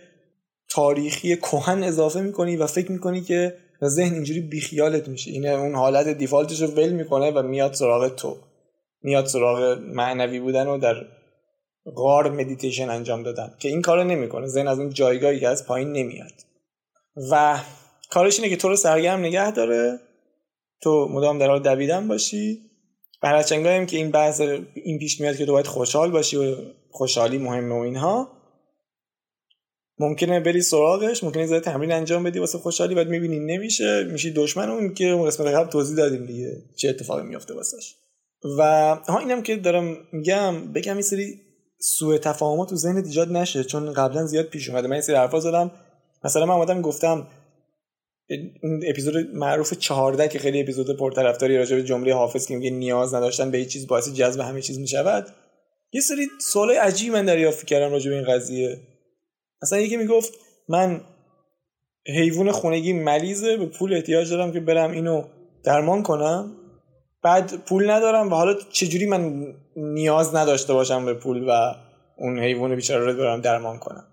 تاریخی 0.70 1.36
کهن 1.36 1.82
اضافه 1.82 2.20
می‌کنی 2.20 2.56
و 2.56 2.66
فکر 2.66 2.92
می‌کنی 2.92 3.20
که 3.20 3.56
ذهن 3.84 4.14
اینجوری 4.14 4.40
بیخیالت 4.40 5.08
میشه. 5.08 5.30
این 5.30 5.46
اون 5.46 5.74
حالت 5.74 6.08
دیفالتش 6.08 6.62
رو 6.62 6.66
ول 6.66 6.88
می‌کنه 6.88 7.30
و 7.30 7.42
میاد 7.42 7.74
سراغ 7.74 8.14
تو. 8.14 8.36
میاد 9.02 9.26
سراغ 9.26 9.78
معنوی 9.80 10.40
بودن 10.40 10.66
و 10.66 10.78
در 10.78 10.94
غار 11.94 12.30
مدیتیشن 12.30 12.90
انجام 12.90 13.22
دادن 13.22 13.54
که 13.58 13.68
این 13.68 13.82
کارو 13.82 14.04
نمی‌کنه. 14.04 14.46
ذهن 14.46 14.68
از 14.68 14.78
اون 14.78 14.90
جایگاهی 14.90 15.40
که 15.40 15.48
از 15.48 15.66
پایین 15.66 15.92
نمیاد. 15.92 16.32
و 17.30 17.58
کارش 18.10 18.38
اینه 18.38 18.50
که 18.50 18.56
تو 18.56 18.68
رو 18.68 18.76
سرگرم 18.76 19.20
نگه 19.20 19.50
داره 19.50 19.98
تو 20.82 21.08
مدام 21.10 21.38
در 21.38 21.48
حال 21.48 21.62
دویدن 21.62 22.08
باشی. 22.08 22.60
و 23.22 23.26
هم 23.26 23.86
که 23.86 23.96
این 23.96 24.10
بحث 24.10 24.40
این 24.74 24.98
پیش 24.98 25.20
میاد 25.20 25.36
که 25.36 25.46
تو 25.46 25.52
باید 25.52 25.66
خوشحال 25.66 26.10
باشی 26.10 26.36
و 26.36 26.56
خوشحالی 26.90 27.38
مهمه 27.38 27.74
و 27.74 27.78
اینها. 27.78 28.28
ممکنه 29.98 30.40
بری 30.40 30.62
سراغش 30.62 31.24
ممکنه 31.24 31.46
زیاد 31.46 31.62
تمرین 31.62 31.92
انجام 31.92 32.22
بدی 32.22 32.38
واسه 32.38 32.58
خوشحالی 32.58 32.94
بعد 32.94 33.08
می‌بینی 33.08 33.38
نمیشه 33.38 34.04
میشی 34.04 34.32
دشمن 34.32 34.70
اون 34.70 34.94
که 34.94 35.04
اون 35.04 35.26
قسمت 35.26 35.46
قبل 35.46 35.70
توضیح 35.70 35.96
دادیم 35.96 36.26
دیگه 36.26 36.62
چه 36.76 36.88
اتفاقی 36.88 37.22
میفته 37.22 37.54
واسش. 37.54 37.94
و 38.58 38.62
ها 39.08 39.18
اینم 39.18 39.42
که 39.42 39.56
دارم 39.56 39.96
میگم 40.12 40.72
بگم 40.72 40.92
این 40.92 41.02
سری 41.02 41.40
سوء 41.78 42.18
تفاهمات 42.18 42.68
تو 42.68 42.76
ذهنت 42.76 43.06
ایجاد 43.06 43.32
نشه 43.32 43.64
چون 43.64 43.92
قبلا 43.92 44.26
زیاد 44.26 44.44
پیش 44.44 44.68
اومده. 44.68 44.88
من 44.88 44.92
این 44.92 45.02
سری 45.02 45.16
حرفا 45.16 45.40
زدم. 45.40 45.70
مثلا 46.24 46.46
من 46.46 46.54
اومدم 46.54 46.80
گفتم 46.80 47.26
اون 48.62 48.82
اپیزود 48.86 49.34
معروف 49.34 49.72
14 49.72 50.28
که 50.28 50.38
خیلی 50.38 50.60
اپیزود 50.60 50.96
پرطرفداری 50.96 51.56
راجع 51.56 51.76
به 51.76 51.82
جمله 51.82 52.14
حافظ 52.14 52.46
که 52.46 52.56
میگه 52.56 52.70
نیاز 52.70 53.14
نداشتن 53.14 53.50
به 53.50 53.58
هیچ 53.58 53.68
چیز 53.68 53.86
باعث 53.86 54.08
جذب 54.08 54.40
همه 54.40 54.62
چیز 54.62 54.78
می‌شود. 54.78 55.26
یه 55.92 56.00
سری 56.00 56.28
سوالای 56.40 56.76
عجیبی 56.76 57.10
من 57.10 57.24
دریافت 57.24 57.66
کردم 57.66 57.92
راجع 57.92 58.10
به 58.10 58.16
این 58.16 58.24
قضیه. 58.24 58.80
مثلا 59.62 59.78
یکی 59.78 59.96
می‌گفت 59.96 60.32
من 60.68 61.00
حیوان 62.06 62.52
خونگی 62.52 62.92
مریضه 62.92 63.56
به 63.56 63.66
پول 63.66 63.94
احتیاج 63.94 64.30
دارم 64.30 64.52
که 64.52 64.60
برم 64.60 64.90
اینو 64.90 65.24
درمان 65.64 66.02
کنم. 66.02 66.56
بعد 67.22 67.64
پول 67.64 67.90
ندارم 67.90 68.32
و 68.32 68.34
حالا 68.34 68.54
چجوری 68.72 69.06
من 69.06 69.46
نیاز 69.76 70.34
نداشته 70.34 70.72
باشم 70.72 71.04
به 71.04 71.14
پول 71.14 71.48
و 71.48 71.74
اون 72.18 72.38
حیوان 72.38 72.76
بیچاره 72.76 73.12
رو 73.12 73.18
برم 73.18 73.40
درمان 73.40 73.78
کنم؟ 73.78 74.04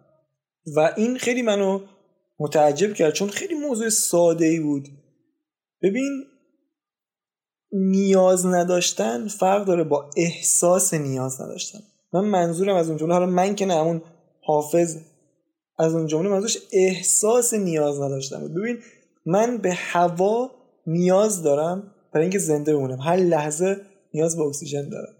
و 0.75 0.93
این 0.97 1.17
خیلی 1.17 1.41
منو 1.41 1.79
متعجب 2.39 2.93
کرد 2.93 3.13
چون 3.13 3.29
خیلی 3.29 3.55
موضوع 3.55 3.89
ساده 3.89 4.45
ای 4.45 4.59
بود. 4.59 4.87
ببین 5.81 6.25
نیاز 7.71 8.45
نداشتن 8.45 9.27
فرق 9.27 9.65
داره 9.65 9.83
با 9.83 10.09
احساس 10.17 10.93
نیاز 10.93 11.41
نداشتن. 11.41 11.79
من 12.13 12.25
منظورم 12.25 12.75
از 12.75 12.87
اون 12.89 12.97
جمله 12.97 13.13
حالا 13.13 13.25
من 13.25 13.55
که 13.55 13.65
نه 13.65 13.77
اون 13.77 14.01
حافظ 14.43 14.97
از 15.79 15.95
اون 15.95 16.07
جمله 16.07 16.29
منظورش 16.29 16.57
احساس 16.73 17.53
نیاز 17.53 18.01
نداشتن 18.01 18.39
بود. 18.39 18.53
ببین 18.53 18.79
من 19.25 19.57
به 19.57 19.73
هوا 19.73 20.51
نیاز 20.87 21.43
دارم 21.43 21.95
برای 22.13 22.23
اینکه 22.23 22.39
زنده 22.39 22.75
بمونم. 22.75 22.99
هر 22.99 23.15
لحظه 23.15 23.77
نیاز 24.13 24.37
به 24.37 24.43
اکسیژن 24.43 24.89
دارم. 24.89 25.13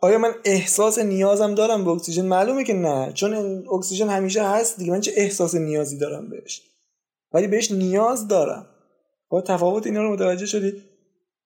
آیا 0.00 0.18
من 0.18 0.34
احساس 0.44 0.98
نیازم 0.98 1.54
دارم 1.54 1.84
به 1.84 1.90
اکسیژن؟ 1.90 2.26
معلومه 2.26 2.64
که 2.64 2.72
نه 2.72 3.12
چون 3.12 3.64
اکسیژن 3.72 4.08
همیشه 4.08 4.42
هست 4.48 4.78
دیگه 4.78 4.90
من 4.90 5.00
چه 5.00 5.12
احساس 5.16 5.54
نیازی 5.54 5.98
دارم 5.98 6.30
بهش؟ 6.30 6.62
ولی 7.32 7.46
بهش 7.46 7.70
نیاز 7.70 8.28
دارم. 8.28 8.66
با 9.28 9.40
تفاوت 9.40 9.86
اینا 9.86 10.02
رو 10.02 10.12
متوجه 10.12 10.46
شدی؟ 10.46 10.72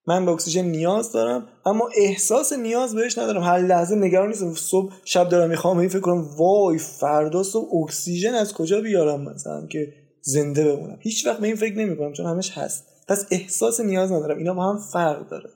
من 0.06 0.26
به 0.26 0.32
اکسیژن 0.32 0.64
نیاز 0.64 1.12
دارم 1.12 1.48
اما 1.66 1.88
احساس 1.96 2.52
نیاز 2.52 2.94
بهش 2.94 3.18
ندارم. 3.18 3.42
هر 3.42 3.58
لحظه 3.58 3.94
نگران 3.94 4.28
نیستم. 4.28 4.54
صبح 4.54 4.92
شب 5.04 5.28
دارم 5.28 5.50
می‌خوام 5.50 5.78
این 5.78 5.88
فکر 5.88 6.00
کنم 6.00 6.26
وای 6.36 6.78
فردا 6.78 7.42
صبح 7.42 7.82
اکسیژن 7.82 8.34
از 8.34 8.54
کجا 8.54 8.80
بیارم 8.80 9.20
مثلا 9.20 9.66
که 9.66 9.92
زنده 10.22 10.64
بمونم؟ 10.64 10.98
هیچ 11.00 11.26
وقت 11.26 11.40
به 11.40 11.46
این 11.46 11.56
فکر 11.56 11.78
نمی‌کنم 11.78 12.12
چون 12.12 12.26
همش 12.26 12.58
هست. 12.58 12.84
پس 13.08 13.26
احساس 13.30 13.80
نیاز 13.80 14.12
ندارم. 14.12 14.38
اینا 14.38 14.54
با 14.54 14.64
هم 14.64 14.78
فرق 14.78 15.28
داره. 15.28 15.50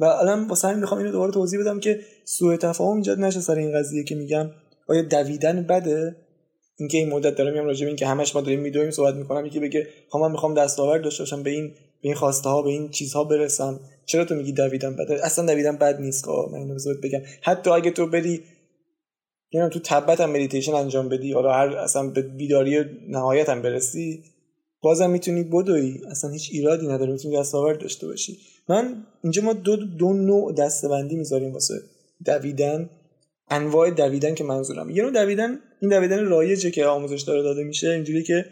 و 0.00 0.04
الان 0.04 0.46
واسه 0.46 0.68
همین 0.68 0.80
می‌خوام 0.80 1.00
اینو 1.00 1.12
دوباره 1.12 1.32
توضیح 1.32 1.60
بدم 1.60 1.80
که 1.80 2.00
سوء 2.24 2.56
تفاهم 2.56 2.96
ایجاد 2.96 3.20
نشه 3.20 3.40
سر 3.40 3.54
این 3.54 3.78
قضیه 3.78 4.04
که 4.04 4.14
میگم. 4.14 4.50
آیا 4.88 5.02
دویدن 5.02 5.62
بده؟ 5.62 6.16
اینکه 6.78 6.98
این 6.98 7.08
مدت 7.08 7.34
دارم 7.34 7.52
میام 7.52 7.66
راجع 7.66 7.80
به 7.80 7.86
اینکه 7.86 8.06
همش 8.06 8.34
ما 8.34 8.40
داریم 8.40 8.60
میدویم 8.60 8.90
صحبت 8.90 9.14
می‌کنم. 9.14 9.46
یکی 9.46 9.60
بگه 9.60 9.86
خب 10.08 10.18
من 10.18 10.30
می‌خوام 10.30 10.54
دستاورد 10.54 11.02
داشته 11.02 11.22
باشم 11.22 11.42
به 11.42 11.50
این 11.50 11.68
به 11.68 12.08
این 12.08 12.14
خواسته 12.14 12.48
ها 12.48 12.62
به 12.62 12.70
این 12.70 12.90
چیزها 12.90 13.24
برسم. 13.24 13.80
چرا 14.06 14.24
تو 14.24 14.34
میگی 14.34 14.52
دویدن 14.52 14.96
بده؟ 14.96 15.26
اصلا 15.26 15.46
دویدن 15.46 15.76
بد 15.76 16.00
نیست 16.00 16.24
که 16.24 16.30
من 16.52 16.58
اینو 16.58 16.74
بگم. 17.02 17.20
حتی 17.42 17.70
اگه 17.70 17.90
تو 17.90 18.06
بری 18.06 18.42
یعنی 19.52 19.70
تو 19.70 19.80
تبت 19.84 20.20
هم 20.20 20.30
مدیتیشن 20.30 20.74
انجام 20.74 21.08
بدی 21.08 21.32
حالا 21.32 21.52
هر 21.52 21.68
اصلا 21.68 22.08
به 22.08 22.22
بیداری 22.22 22.84
نهایت 23.08 23.48
هم 23.48 23.62
برسی 23.62 24.24
بازم 24.82 25.10
می‌تونی 25.10 25.42
بدوی. 25.42 26.00
اصلا 26.10 26.30
هیچ 26.30 26.48
ایرادی 26.52 26.86
نداره. 26.86 27.12
می‌تونی 27.12 27.36
دستاورد 27.36 27.78
داشته 27.78 28.06
باشی. 28.06 28.38
من 28.68 29.06
اینجا 29.22 29.42
ما 29.42 29.52
دو, 29.52 29.76
دو 29.76 30.12
نوع 30.12 30.52
دستبندی 30.52 31.16
می‌ذاریم 31.16 31.52
واسه 31.52 31.74
دویدن. 32.24 32.90
انواع 33.50 33.90
دویدن 33.90 34.34
که 34.34 34.44
منظورم. 34.44 34.90
یه 34.90 35.02
نوع 35.02 35.12
دویدن 35.12 35.58
این 35.80 35.90
دویدن 35.90 36.24
رایجه 36.24 36.70
که 36.70 36.86
آموزش 36.86 37.22
داره 37.22 37.42
داده 37.42 37.64
میشه. 37.64 37.90
اینجوری 37.90 38.22
که 38.22 38.44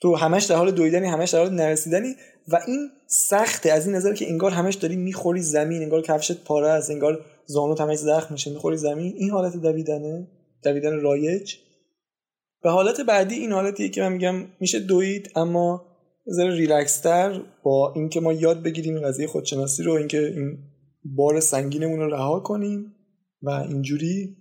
تو 0.00 0.14
همش 0.14 0.44
در 0.44 0.56
حال 0.56 0.70
دویدنی 0.70 1.06
همش 1.06 1.30
در 1.30 1.38
حال 1.38 1.54
نرسیدنی 1.54 2.14
و 2.48 2.60
این 2.66 2.88
سخته. 3.06 3.72
از 3.72 3.86
این 3.86 3.96
نظر 3.96 4.14
که 4.14 4.28
انگار 4.28 4.50
همش 4.50 4.74
داری 4.74 4.96
می‌خوری 4.96 5.42
زمین. 5.42 5.82
انگار 5.82 6.02
کفشت 6.02 6.44
پاره 6.44 6.68
است. 6.68 6.90
انگار 6.90 7.24
زانوت 7.46 7.80
همش 7.80 7.98
زخم 7.98 8.32
میشه. 8.32 8.50
می‌خوری 8.50 8.76
زمین. 8.76 9.14
این 9.16 9.30
حالت 9.30 9.56
دویدنه؟ 9.56 10.28
دویدن 10.62 11.00
رایج؟ 11.00 11.54
به 12.66 12.72
حالت 12.72 13.00
بعدی 13.00 13.34
این 13.34 13.52
حالتیه 13.52 13.88
که 13.88 14.00
من 14.00 14.12
میگم 14.12 14.34
میشه 14.60 14.80
دوید 14.80 15.30
اما 15.36 15.86
ذره 16.30 16.56
ریلکس 16.56 17.00
تر 17.00 17.42
با 17.62 17.92
اینکه 17.96 18.20
ما 18.20 18.32
یاد 18.32 18.62
بگیریم 18.62 19.00
قضیه 19.00 19.26
خودشناسی 19.26 19.82
رو 19.82 19.92
اینکه 19.92 20.26
این 20.26 20.58
بار 21.04 21.40
سنگینمون 21.40 21.98
رو 21.98 22.10
رها 22.10 22.40
کنیم 22.40 22.94
و 23.42 23.50
اینجوری 23.50 24.36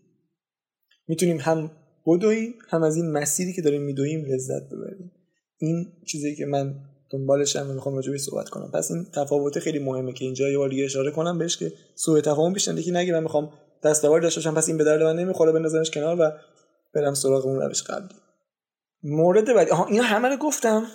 می‌تونیم 1.08 1.38
هم 1.40 1.72
بدویم 2.06 2.54
هم 2.70 2.84
از 2.84 2.96
این 2.96 3.12
مسیری 3.12 3.54
که 3.54 3.62
داریم 3.62 3.82
میدویم 3.82 4.26
لذت 4.26 4.64
ببریم. 4.72 5.12
این 5.58 5.86
چیزی 6.08 6.36
که 6.36 6.46
من 6.46 6.76
دنبالشم 7.12 7.70
و 7.70 7.74
می‌خوام 7.74 7.96
راجع 7.96 8.18
صحبت 8.18 8.50
کنم. 8.50 8.72
پس 8.74 8.92
این 8.92 9.06
تفاوت 9.14 9.60
خیلی 9.60 9.80
مهمه 9.80 10.14
که 10.14 10.26
اینجا 10.26 10.50
یه 10.50 10.58
بار 10.58 10.70
دیگه 10.70 10.86
اشاره 10.86 11.12
کنم 11.12 11.38
بهش 11.38 11.58
که 11.58 11.74
سوء 11.96 12.22
تفاهم 12.22 12.54
پیش 12.54 12.70
که 12.70 13.12
من 13.12 13.24
می‌خوام 13.24 13.50
دستاورد 13.84 14.24
داشته 14.24 14.40
باشم 14.40 14.54
پس 14.54 14.68
این 14.68 14.78
به 14.78 14.84
درد 14.84 15.04
من 15.04 15.16
نمی‌خوره 15.16 15.52
بندازمش 15.52 15.92
کنار 15.92 16.18
و 16.20 16.32
برم 16.96 17.14
سراغ 17.14 17.46
اون 17.46 17.62
روش 17.62 17.84
قبلی. 17.84 18.16
مورد 19.04 19.54
بعدی 19.54 19.72
آها 19.72 19.86
اینا 19.86 20.04
همه 20.04 20.28
رو 20.28 20.38
گفتم. 20.38 20.88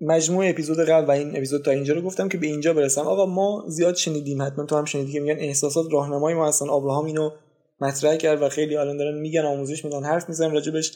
مجموع 0.00 0.48
اپیزود 0.48 0.78
قبل 0.80 1.06
و 1.06 1.10
این 1.10 1.36
اپیزود 1.36 1.64
تا 1.64 1.70
اینجا 1.70 1.94
رو 1.94 2.02
گفتم 2.02 2.28
که 2.28 2.38
به 2.38 2.46
اینجا 2.46 2.74
برسم. 2.74 3.00
آقا 3.00 3.26
ما 3.26 3.64
زیاد 3.68 3.94
شنیدیم 3.94 4.42
حتما 4.42 4.64
تو 4.64 4.76
هم 4.76 4.84
شنیدی 4.84 5.12
که 5.12 5.20
میگن 5.20 5.38
احساسات 5.38 5.86
راهنمای 5.92 6.34
ما 6.34 6.48
هستن. 6.48 6.68
ابراهام 6.68 7.04
اینو 7.04 7.30
مطرح 7.80 8.16
کرد 8.16 8.42
و 8.42 8.48
خیلی 8.48 8.76
الان 8.76 8.96
دارن 8.96 9.18
میگن 9.18 9.44
آموزش 9.44 9.84
میدن 9.84 10.04
حرف 10.04 10.28
می‌زنن 10.28 10.52
راجبش 10.52 10.92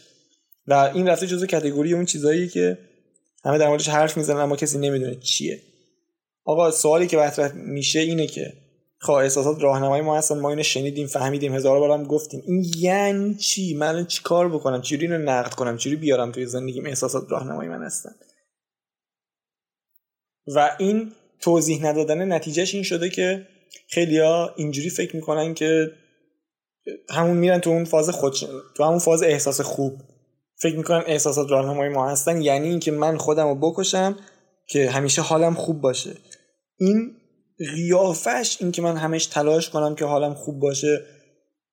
و 0.66 0.90
این 0.94 1.08
رفته 1.08 1.26
جزو 1.26 1.46
کاتگوری 1.46 1.94
اون 1.94 2.04
چیزایی 2.04 2.48
که 2.48 2.78
همه 3.44 3.58
در 3.58 3.68
موردش 3.68 3.88
حرف 3.88 4.16
می‌زنن 4.16 4.40
اما 4.40 4.56
کسی 4.56 4.78
نمی‌دونه 4.78 5.14
چیه. 5.14 5.62
آقا 6.44 6.70
سوالی 6.70 7.06
که 7.06 7.16
مطرح 7.16 7.52
میشه 7.52 8.00
اینه 8.00 8.26
که 8.26 8.52
خب 9.00 9.12
احساسات 9.12 9.62
راهنمای 9.62 10.00
ما 10.00 10.18
هستن 10.18 10.40
ما 10.40 10.50
اینو 10.50 10.62
شنیدیم 10.62 11.06
فهمیدیم 11.06 11.54
هزار 11.54 11.78
بارم 11.78 12.04
گفتیم. 12.04 12.42
این 12.46 12.64
یعنی 12.76 13.34
چی؟ 13.34 13.74
من 13.74 14.06
چی 14.06 14.22
کار 14.22 14.48
بکنم؟ 14.48 14.82
چجوری 14.82 15.06
اینو 15.06 15.18
نقد 15.18 15.54
کنم؟ 15.54 15.76
چجوری 15.76 15.96
بیارم 15.96 16.32
توی 16.32 16.46
زندگیم؟ 16.46 16.86
احساسات 16.86 17.30
راهنمای 17.30 17.68
من 17.68 17.82
هستن. 17.82 18.10
و 20.54 20.76
این 20.78 21.12
توضیح 21.40 21.86
ندادن 21.86 22.32
نتیجهش 22.32 22.74
این 22.74 22.82
شده 22.82 23.10
که 23.10 23.46
خیلیا 23.88 24.54
اینجوری 24.56 24.90
فکر 24.90 25.16
می‌کنن 25.16 25.54
که 25.54 25.90
همون 27.10 27.36
میرن 27.36 27.58
تو 27.58 27.70
اون 27.70 27.84
فاز 27.84 28.10
خود 28.10 28.34
تو 28.76 28.84
همون 28.84 28.98
فاز 28.98 29.22
احساس 29.22 29.60
خوب. 29.60 30.00
فکر 30.56 30.76
می‌کنن 30.76 31.02
احساسات 31.06 31.50
راهنمای 31.50 31.88
ما 31.88 32.10
هستن 32.10 32.42
یعنی 32.42 32.68
اینکه 32.68 32.90
من 32.90 33.16
خودم 33.16 33.48
رو 33.48 33.54
بکشم 33.54 34.16
که 34.68 34.90
همیشه 34.90 35.22
حالم 35.22 35.54
خوب 35.54 35.80
باشه. 35.80 36.16
این 36.78 37.16
قیافش 37.58 38.56
این 38.60 38.72
که 38.72 38.82
من 38.82 38.96
همش 38.96 39.26
تلاش 39.26 39.70
کنم 39.70 39.94
که 39.94 40.04
حالم 40.04 40.34
خوب 40.34 40.60
باشه 40.60 41.04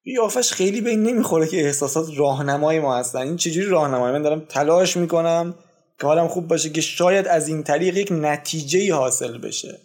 قیافش 0.03 0.51
خیلی 0.51 0.81
به 0.81 0.89
این 0.89 1.03
نمی‌خوره 1.03 1.47
که 1.47 1.65
احساسات 1.65 2.07
راهنمای 2.17 2.79
ما 2.79 2.97
هستن. 2.97 3.19
این 3.19 3.37
چجوری 3.37 3.67
راهنمای؟ 3.67 4.11
من 4.11 4.21
دارم 4.21 4.45
تلاش 4.49 4.97
می‌کنم 4.97 5.55
که 6.01 6.07
حالم 6.07 6.27
خوب 6.27 6.47
باشه 6.47 6.69
که 6.69 6.81
شاید 6.81 7.27
از 7.27 7.47
این 7.47 7.63
طریق 7.63 7.97
یک 7.97 8.07
نتیجه 8.11 8.93
حاصل 8.93 9.37
بشه. 9.37 9.79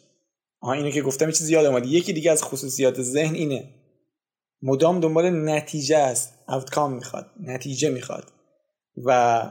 آها 0.60 0.72
اینو 0.72 0.90
که 0.90 1.02
گفتم 1.02 1.30
چیزی 1.30 1.52
یاد 1.52 1.66
اومد. 1.66 1.86
یکی 1.86 2.12
دیگه 2.12 2.30
از 2.30 2.42
خصوصیات 2.42 3.02
ذهن 3.02 3.34
اینه. 3.34 3.64
مدام 4.62 5.00
دنبال 5.00 5.48
نتیجه 5.50 5.96
است. 5.96 6.34
اوتکام 6.48 6.92
می‌خواد 6.92 7.26
نتیجه 7.40 7.90
می‌خواد. 7.90 8.24
و 9.04 9.42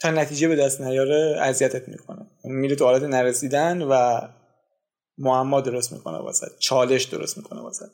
تا 0.00 0.10
نتیجه 0.10 0.48
به 0.48 0.56
دست 0.56 0.80
نیاره 0.80 1.36
اذیتت 1.40 1.88
می‌کنه. 1.88 2.26
میره 2.44 2.76
تو 2.76 2.84
حالت 2.84 3.02
نرسیدن 3.02 3.82
و 3.82 4.20
معما 5.18 5.60
درست 5.60 5.92
می‌کنه 5.92 6.18
واسه 6.18 6.46
چالش 6.58 7.04
درست 7.04 7.36
می‌کنه 7.36 7.60
واسه. 7.60 7.86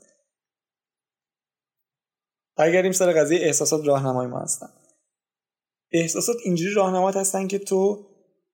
این 2.58 2.92
سر 2.92 3.12
قضیه 3.12 3.38
احساسات 3.40 3.86
راهنمای 3.86 4.26
ما 4.26 4.38
هستن. 4.38 4.68
احساسات 5.92 6.36
اینجوری 6.44 6.74
راهنمات 6.74 7.16
هستن 7.16 7.46
که 7.46 7.58
تو 7.58 8.06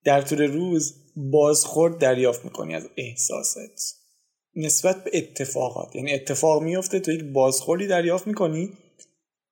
در 0.04 0.22
طول 0.22 0.42
روز 0.42 0.94
بازخورد 1.16 1.98
دریافت 1.98 2.44
می‌کنی 2.44 2.74
از 2.74 2.88
احساست. 2.96 4.06
نسبت 4.56 5.04
به 5.04 5.10
اتفاقات 5.14 5.96
یعنی 5.96 6.12
اتفاق 6.12 6.62
میفته 6.62 7.00
تو 7.00 7.12
یک 7.12 7.24
بازخوردی 7.24 7.86
دریافت 7.86 8.26
می‌کنی 8.26 8.72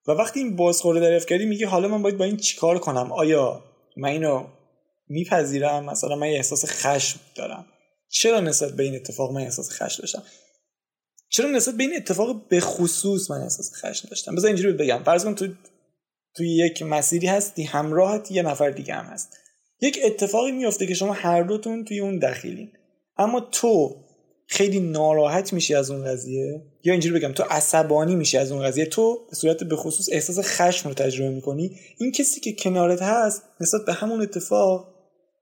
و 0.07 0.12
وقتی 0.12 0.40
این 0.40 0.57
بازخورد 0.57 1.00
دریافت 1.00 1.29
کردی 1.29 1.46
میگی 1.46 1.64
حالا 1.64 1.88
من 1.88 2.03
باید 2.03 2.18
با 2.18 2.24
این 2.24 2.37
چیکار 2.37 2.79
کنم؟ 2.79 3.12
آیا 3.12 3.64
من 3.96 4.09
اینو 4.09 4.46
میپذیرم؟ 5.09 5.85
مثلا 5.85 6.16
من 6.16 6.27
احساس 6.27 6.64
خشم 6.64 7.20
دارم. 7.35 7.66
چرا 8.08 8.40
نسبت 8.40 8.72
به 8.72 8.82
این 8.82 8.94
اتفاق 8.94 9.32
من 9.32 9.40
احساس 9.40 9.70
خشم 9.70 10.00
داشتم؟ 10.00 10.22
چرا 11.28 11.50
نسبت 11.50 11.74
به 11.74 11.82
این 11.82 11.96
اتفاق 11.96 12.48
به 12.48 12.60
خصوص 12.60 13.30
من 13.30 13.40
احساس 13.40 13.72
خشم 13.74 14.08
داشتم؟ 14.08 14.34
بذار 14.34 14.46
اینجوری 14.46 14.72
بگم. 14.72 15.02
فرض 15.04 15.24
کن 15.24 15.34
تو 15.34 15.48
توی 16.36 16.56
یک 16.56 16.82
مسیری 16.82 17.26
هستی 17.26 17.62
همراهت 17.62 18.30
یه 18.30 18.42
نفر 18.42 18.70
دیگه 18.70 18.94
هم 18.94 19.04
هست. 19.04 19.36
یک 19.80 19.98
اتفاقی 20.04 20.52
میفته 20.52 20.86
که 20.86 20.94
شما 20.94 21.12
هر 21.12 21.42
دوتون 21.42 21.84
توی 21.84 22.00
اون 22.00 22.18
دخیلین. 22.18 22.72
اما 23.16 23.40
تو 23.40 24.04
خیلی 24.46 24.80
ناراحت 24.80 25.52
میشی 25.52 25.74
از 25.74 25.90
اون 25.90 26.04
قضیه؟ 26.04 26.62
یا 26.84 26.92
اینجوری 26.92 27.18
بگم 27.18 27.32
تو 27.32 27.42
عصبانی 27.42 28.14
میشی 28.14 28.38
از 28.38 28.52
اون 28.52 28.62
قضیه؟ 28.62 28.86
تو 28.86 29.26
به 29.30 29.36
صورت 29.36 29.64
به 29.64 29.76
خصوص 29.76 30.08
احساس 30.12 30.38
خشم 30.42 30.88
رو 30.88 30.94
تجربه 30.94 31.30
می‌کنی؟ 31.30 31.80
این 31.98 32.12
کسی 32.12 32.40
که 32.40 32.52
کنارت 32.52 33.02
هست 33.02 33.42
نسبت 33.60 33.84
به 33.86 33.92
همون 33.92 34.22
اتفاق 34.22 34.93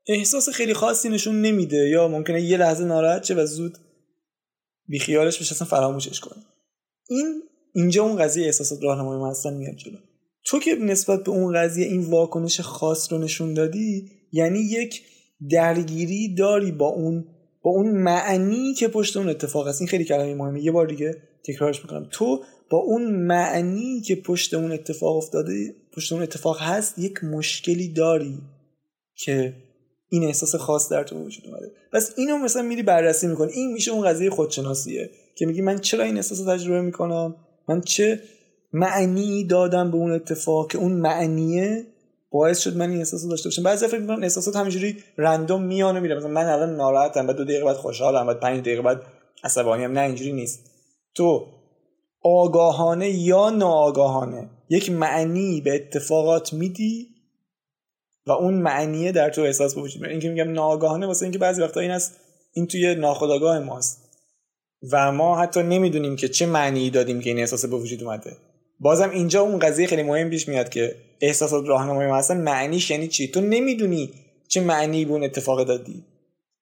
احساس 0.06 0.48
خیلی 0.48 0.74
خاصی 0.74 1.08
نشون 1.08 1.40
نمیده. 1.40 1.88
یا 1.88 2.08
ممکنه 2.08 2.42
یه 2.42 2.56
لحظه 2.56 2.84
ناراحت 2.84 3.24
شه 3.24 3.34
و 3.34 3.46
زود 3.46 3.78
بیخیالش 4.88 5.38
بشه 5.38 5.52
اصلا 5.52 5.68
فراموشش 5.68 6.20
کنه. 6.20 6.42
این 7.08 7.42
اینجا 7.74 8.04
اون 8.04 8.16
قضیه 8.16 8.46
احساسات 8.46 8.78
راهنمای 8.82 9.18
ما 9.18 9.30
هستن 9.30 9.54
میاد 9.54 9.74
جلو. 9.74 9.96
تو 10.44 10.58
که 10.58 10.74
نسبت 10.74 11.24
به 11.24 11.30
اون 11.30 11.54
قضیه 11.54 11.86
این 11.86 12.00
واکنش 12.00 12.60
خاص 12.60 13.12
رو 13.12 13.18
نشون 13.18 13.54
دادی 13.54 14.10
یعنی 14.32 14.58
یک 14.58 15.02
درگیری 15.50 16.34
داری 16.34 16.72
با 16.72 16.86
اون 16.86 17.24
با 17.62 17.70
اون 17.70 17.90
معنی 17.90 18.74
که 18.74 18.88
پشت 18.88 19.16
اون 19.16 19.28
اتفاق 19.28 19.68
هست. 19.68 19.80
این 19.80 19.88
خیلی 19.88 20.04
کلمه 20.04 20.34
مهمه. 20.34 20.64
یه 20.64 20.72
بار 20.72 20.86
دیگه 20.86 21.22
تکرارش 21.44 21.80
می‌کنم. 21.82 22.08
تو 22.10 22.44
با 22.70 22.78
اون 22.78 23.10
معنی 23.10 24.00
که 24.00 24.16
پشت 24.16 24.54
اون 24.54 24.72
اتفاق 24.72 25.16
افتاده 25.16 25.74
پشت 25.96 26.12
اون 26.12 26.22
اتفاق 26.22 26.60
هست 26.60 26.98
یک 26.98 27.24
مشکلی 27.24 27.88
داری 27.88 28.38
که 29.14 29.54
این 30.12 30.24
احساس 30.24 30.54
خاص 30.54 30.92
در 30.92 31.04
تو 31.04 31.16
وجود 31.16 31.46
اومده. 31.46 31.72
پس 31.92 32.12
اینو 32.16 32.38
مثلا 32.38 32.62
میری 32.62 32.82
بررسی 32.82 33.26
می‌کنی. 33.26 33.52
این 33.52 33.72
میشه 33.72 33.90
اون 33.90 34.06
قضیه 34.06 34.30
خودشناسیه 34.30 35.10
که 35.34 35.46
میگی 35.46 35.60
من 35.62 35.78
چرا 35.78 36.04
این 36.04 36.16
احساس 36.16 36.40
تجربه 36.40 36.80
می‌کنم؟ 36.80 37.36
من 37.68 37.80
چه 37.80 38.20
معنی 38.72 39.44
دادم 39.44 39.90
به 39.90 39.96
اون 39.96 40.12
اتفاق 40.12 40.70
که 40.70 40.78
اون 40.78 40.92
معنیه 40.92 41.86
باعث 42.30 42.58
شد 42.58 42.76
من 42.76 42.90
این 42.90 42.98
احساس 42.98 43.28
داشته 43.28 43.48
باشم؟ 43.48 43.62
بعضی 43.62 43.86
فکر 43.86 43.98
می‌کنن 43.98 44.22
احساسات 44.22 44.56
همینجوری 44.56 44.96
رندوم 45.18 45.62
میانه 45.62 46.00
میره. 46.00 46.14
مثلا 46.14 46.28
من 46.28 46.46
الان 46.46 46.76
ناراحتم 46.76 47.26
بعد 47.26 47.36
دو 47.36 47.44
دقیقه 47.44 47.64
بعد 47.64 47.76
خوشحالم 47.76 48.26
بعد 48.26 48.40
پنج 48.40 48.60
دقیقه 48.60 48.82
بعد 48.82 49.02
عصبانی 49.44 49.86
نه 49.86 50.00
اینجوری 50.00 50.32
نیست. 50.32 50.60
تو 51.14 51.46
آگاهانه 52.24 53.10
یا 53.10 53.50
ناآگاهانه 53.50 54.50
یک 54.68 54.90
معنی 54.90 55.60
به 55.60 55.74
اتفاقات 55.74 56.52
میدی 56.52 57.08
و 58.26 58.32
اون 58.32 58.54
معنیه 58.54 59.12
در 59.12 59.30
تو 59.30 59.42
احساس 59.42 59.74
به 59.74 59.80
وجود 59.80 60.00
میاد 60.00 60.10
این 60.12 60.20
که 60.20 60.28
میگم 60.28 60.52
ناآگاهانه 60.52 61.06
واسه 61.06 61.22
اینکه 61.22 61.38
بعضی 61.38 61.62
وقتا 61.62 61.80
این 61.80 61.90
است 61.90 62.20
این 62.52 62.66
توی 62.66 62.94
ناخودآگاه 62.94 63.58
ماست. 63.58 63.98
و 64.92 65.12
ما 65.12 65.38
حتی 65.38 65.62
نمی‌دونیم 65.62 66.16
که 66.16 66.28
چه 66.28 66.46
معنی 66.46 66.90
دادیم 66.90 67.20
که 67.20 67.30
این 67.30 67.38
احساس 67.38 67.64
به 67.64 67.76
وجود 67.76 68.04
اومده. 68.04 68.36
بازم 68.80 69.10
اینجا 69.10 69.42
اون 69.42 69.58
قضیه 69.58 69.86
خیلی 69.86 70.02
مهم 70.02 70.30
پیش 70.30 70.48
میاد 70.48 70.68
که 70.68 70.96
احساسات 71.20 71.66
راهنمای 71.66 72.06
ما 72.06 72.16
هستن. 72.16 72.40
معنیش 72.40 72.90
یعنی 72.90 73.08
چی؟ 73.08 73.28
تو 73.28 73.40
نمی‌دونی 73.40 74.10
چه 74.48 74.60
معنی 74.60 75.04
به 75.04 75.12
اون 75.12 75.24
اتفاق 75.24 75.64
دادی. 75.64 76.04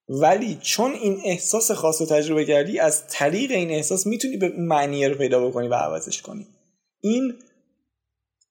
ولی 0.09 0.59
چون 0.61 0.93
این 0.93 1.21
احساس 1.25 1.71
خاص 1.71 2.01
رو 2.01 2.07
تجربه 2.07 2.45
کردی 2.45 2.79
از 2.79 3.07
طریق 3.09 3.51
این 3.51 3.71
احساس 3.71 4.07
می‌تونی 4.07 4.37
به 4.37 4.49
معنی 4.49 5.07
رو 5.07 5.15
پیدا 5.15 5.49
بکنی 5.49 5.69
و 5.69 5.75
عوضش 5.75 6.23
کنی. 6.23 6.47
این 7.01 7.35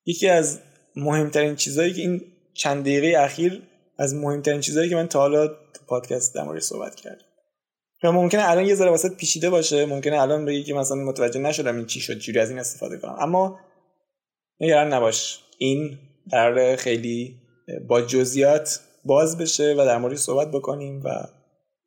یکی 0.06 0.28
از 0.28 0.60
مهمترین 0.96 1.56
چیزهایی 1.56 1.94
که 1.94 2.02
این 2.02 2.22
چند 2.60 2.84
دقیقه 2.84 3.20
اخیر 3.20 3.62
از 3.98 4.16
مهمترین 4.16 4.62
چیزهایی 4.62 4.90
که 4.90 4.96
من 4.96 5.08
تا 5.08 5.20
حالا 5.20 5.48
تو 5.48 5.86
پادکست 5.88 6.36
در 6.36 6.60
صحبت 6.60 6.96
کردم. 6.96 7.26
و 8.04 8.12
ممکنه 8.12 8.50
الان 8.50 8.66
یه 8.66 8.76
ذره 8.76 8.90
واسط 8.90 9.16
پیچیده 9.16 9.50
باشه 9.50 9.86
ممکنه 9.86 10.22
الان 10.22 10.46
بگی 10.46 10.64
که 10.64 10.74
مثلا 10.74 10.98
متوجه 10.98 11.40
نشدم 11.40 11.76
این 11.76 11.86
چی 11.86 12.00
شد 12.00 12.14
جوری 12.14 12.40
از 12.40 12.50
این 12.50 12.60
استفاده 12.60 12.98
کنم. 12.98 13.16
اما 13.20 13.60
نگران 14.60 14.94
نباش 14.94 15.40
این 15.58 15.98
در 16.32 16.76
خیلی 16.76 17.36
با 17.88 18.02
جزئیات 18.02 18.80
باز 19.06 19.38
بشه 19.38 19.74
و 19.74 19.86
در 19.86 19.98
مورد 19.98 20.16
صحبت 20.16 20.52
بکنیم 20.52 21.02
و 21.04 21.28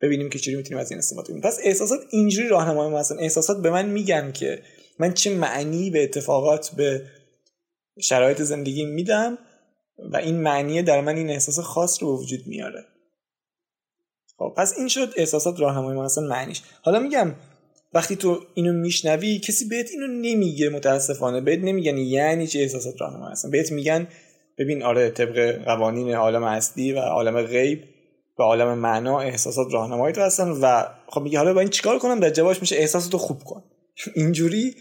ببینیم 0.01 0.29
که 0.29 0.39
چجوری 0.39 0.57
می‌تونیم 0.57 0.79
از 0.79 0.91
این 0.91 0.97
استفاده 0.97 1.27
کنیم. 1.27 1.41
پس 1.41 1.59
احساسات 1.63 1.99
اینجوری 2.09 2.47
راهنمای 2.47 2.89
ما 2.89 2.99
هستن. 2.99 3.19
احساسات 3.19 3.61
به 3.61 3.69
من 3.69 3.85
میگن 3.85 4.31
که 4.31 4.61
من 4.99 5.13
چه 5.13 5.35
معنی 5.35 5.89
به 5.89 6.03
اتفاقات 6.03 6.71
به 6.77 7.05
شرایط 8.01 8.41
زندگی 8.41 8.85
میدم 8.85 9.37
و 9.97 10.17
این 10.17 10.41
معنی 10.41 10.81
در 10.81 11.01
من 11.01 11.15
این 11.15 11.29
احساس 11.29 11.59
خاص 11.59 12.03
رو 12.03 12.19
وجود 12.21 12.47
میاره. 12.47 12.85
خب 14.37 14.53
پس 14.57 14.77
این 14.77 14.87
شد 14.87 15.13
احساسات 15.17 15.59
راهنمای 15.59 15.95
ما 15.95 16.05
اصلا 16.05 16.23
معنیش. 16.23 16.61
حالا 16.81 16.99
میگم 16.99 17.35
وقتی 17.93 18.15
تو 18.15 18.39
اینو 18.53 18.73
میشنوی 18.73 19.39
کسی 19.39 19.65
بهت 19.65 19.89
اینو 19.89 20.07
نمیگه 20.07 20.69
متاسفانه. 20.69 21.41
بهت 21.41 21.59
نمیگن 21.59 21.97
یعنی 21.97 22.47
چه 22.47 22.59
احساسات 22.59 23.01
راهنمایی 23.01 23.31
هستن. 23.31 23.51
بهت 23.51 23.71
میگن 23.71 24.07
ببین 24.57 24.83
آره 24.83 25.09
طبق 25.09 25.63
قوانین 25.65 26.13
عالم 26.13 26.43
اصلی 26.43 26.91
و 26.93 26.99
عالم 26.99 27.41
غیب 27.41 27.83
و 28.39 28.43
عالم 28.43 28.77
معنا 28.77 29.19
احساسات 29.19 29.73
راهنمایی 29.73 30.13
تو 30.13 30.21
هستن 30.21 30.47
و 30.47 30.83
خب 31.07 31.21
میگه 31.21 31.37
حالا 31.37 31.53
با 31.53 31.59
این 31.59 31.69
چیکار 31.69 31.99
کنم؟ 31.99 32.19
در 32.19 32.29
جوابش 32.29 32.61
میشه 32.61 32.75
احساساتو 32.75 33.17
خوب 33.17 33.43
کن. 33.43 33.63
اینجوری 34.15 34.75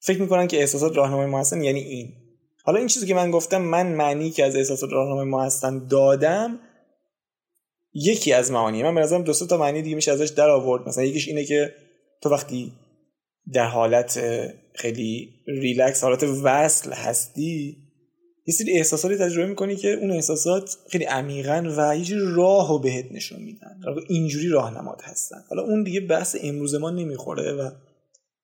فکر 0.00 0.20
می‌کنن 0.20 0.46
که 0.46 0.60
احساسات 0.60 0.96
راهنمای 0.96 1.26
ما 1.26 1.40
هستن 1.40 1.62
یعنی 1.62 1.80
این. 1.80 2.12
حالا 2.66 2.78
این 2.78 2.88
چیزی 2.88 3.06
که 3.06 3.14
من 3.14 3.30
گفتم 3.30 3.62
من 3.62 3.86
معنی 3.86 4.30
که 4.30 4.44
از 4.44 4.56
احساسات 4.56 4.92
راهنمای 4.92 5.24
ما 5.24 5.44
هستن 5.44 5.86
دادم 5.86 6.58
یکی 7.94 8.32
از 8.32 8.50
معانی. 8.50 8.82
من 8.82 8.94
به 8.94 9.22
دو 9.22 9.32
تا 9.32 9.56
معنی 9.56 9.82
دیگه 9.82 9.96
میشه 9.96 10.12
ازش 10.12 10.28
در 10.28 10.50
آورد. 10.50 10.88
مثلا 10.88 11.04
یکیش 11.04 11.28
اینه 11.28 11.44
که 11.44 11.74
تو 12.22 12.28
وقتی 12.28 12.72
در 13.52 13.66
حالت 13.66 14.20
خیلی 14.74 15.30
ریلکس 15.46 16.04
حالت 16.04 16.22
وصل 16.22 16.92
هستی 16.92 17.76
یه 18.46 18.54
سری 18.54 18.72
احساساتی 18.72 19.16
تجربه 19.16 19.46
می‌کنی 19.46 19.76
که 19.76 19.92
اون 19.92 20.10
احساسات 20.10 20.76
خیلی 20.90 21.04
عمیقا 21.04 21.74
و 21.76 21.96
یه 21.96 22.16
راه 22.18 22.68
رو 22.68 22.78
بهت 22.78 23.12
نشون 23.12 23.42
میدن. 23.42 23.80
اینجوری 24.08 24.48
راهنمات 24.48 25.02
هستن. 25.04 25.44
حالا 25.48 25.62
اون 25.62 25.82
دیگه 25.82 26.00
بحث 26.00 26.36
امروز 26.42 26.74
ما 26.74 26.90
نمی‌خوره 26.90 27.52
و 27.52 27.70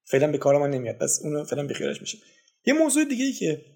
فعلا 0.05 0.33
به 0.33 0.39
کار 0.39 0.59
ما 0.59 0.67
نمیاد. 0.67 0.97
پس 0.97 1.21
اون 1.25 1.45
فعلا 1.45 1.67
بیخیالش 1.67 2.01
میشه 2.01 2.19
یه 2.67 2.75
موضوع 2.75 3.05
دیگه 3.05 3.25
ای 3.25 3.33
که 3.33 3.72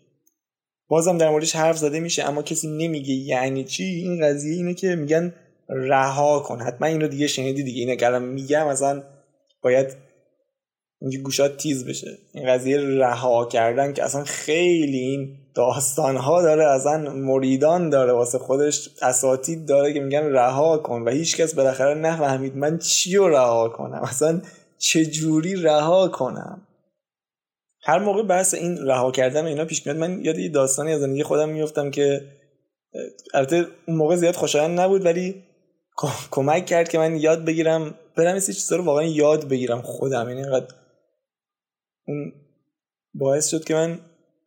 بازم 0.88 1.18
در 1.18 1.30
موردش 1.30 1.56
حرف 1.56 1.78
زده 1.78 2.00
میشه 2.00 2.24
اما 2.24 2.42
کسی 2.42 2.68
نمیگه 2.68 3.14
یعنی 3.14 3.64
چی؟ 3.64 3.84
این 3.84 4.26
قضیه 4.26 4.54
اینه 4.54 4.74
که 4.74 4.96
میگن 4.96 5.34
رها 5.68 6.40
کن. 6.40 6.60
حتما 6.60 6.86
اینو 6.86 7.08
دیگه 7.08 7.26
شنیدی 7.26 7.62
دیگه. 7.62 7.80
اینه 7.80 7.96
که 7.96 8.08
میگم 8.08 8.68
مثلا 8.68 9.02
باید 9.62 9.96
اینکه 11.00 11.18
گوشات 11.18 11.56
تیز 11.56 11.86
بشه. 11.86 12.18
این 12.34 12.46
قضیه 12.46 12.80
رها 12.80 13.44
کردن 13.44 13.92
که 13.92 14.04
اصلا 14.04 14.24
خیلی 14.24 14.98
این 14.98 15.36
داستان 15.54 16.16
ها 16.16 16.42
داره 16.42 16.64
اصلا 16.64 17.12
مریدان 17.14 17.90
داره 17.90 18.12
واسه 18.12 18.38
خودش 18.38 18.90
اساتید 19.02 19.66
داره 19.66 19.92
که 19.92 20.00
میگن 20.00 20.24
رها 20.24 20.78
کن 20.78 21.02
و 21.02 21.10
هیچکس 21.10 21.54
بالاخره 21.54 21.94
نفهمید 21.94 22.56
من 22.56 22.78
چی 22.78 23.16
رو 23.16 23.28
رها 23.28 23.68
کنم. 23.68 24.00
اصلا 24.02 24.40
چجوری 24.78 25.56
رها 25.56 26.08
کنم؟ 26.08 26.65
هر 27.86 27.98
موقع 27.98 28.22
بحث 28.22 28.54
این 28.54 28.78
رها 28.78 29.10
کردن 29.10 29.42
و 29.44 29.46
اینا 29.46 29.64
پیش 29.64 29.86
میاد 29.86 29.98
من 29.98 30.24
یاد 30.24 30.38
یه 30.38 30.48
داستانی 30.48 30.92
از 30.92 31.00
زندگی 31.00 31.22
خودم 31.22 31.48
میفتم 31.48 31.90
که 31.90 32.20
البته 33.34 33.66
اون 33.88 33.96
موقع 33.96 34.16
زیاد 34.16 34.34
خوشایند 34.34 34.80
نبود 34.80 35.04
ولی 35.04 35.42
کمک 36.30 36.66
کرد 36.66 36.88
که 36.88 36.98
من 36.98 37.16
یاد 37.16 37.44
بگیرم 37.44 37.94
برم 38.16 38.32
این 38.32 38.40
چیزا 38.40 38.76
رو 38.76 38.84
واقعا 38.84 39.04
یاد 39.04 39.48
بگیرم 39.48 39.82
خودم. 39.82 40.28
یعنی 40.28 40.42
اینقدر 40.42 40.74
اون 42.06 42.32
باعث 43.14 43.48
شد 43.48 43.64
که 43.64 43.74
من 43.74 43.98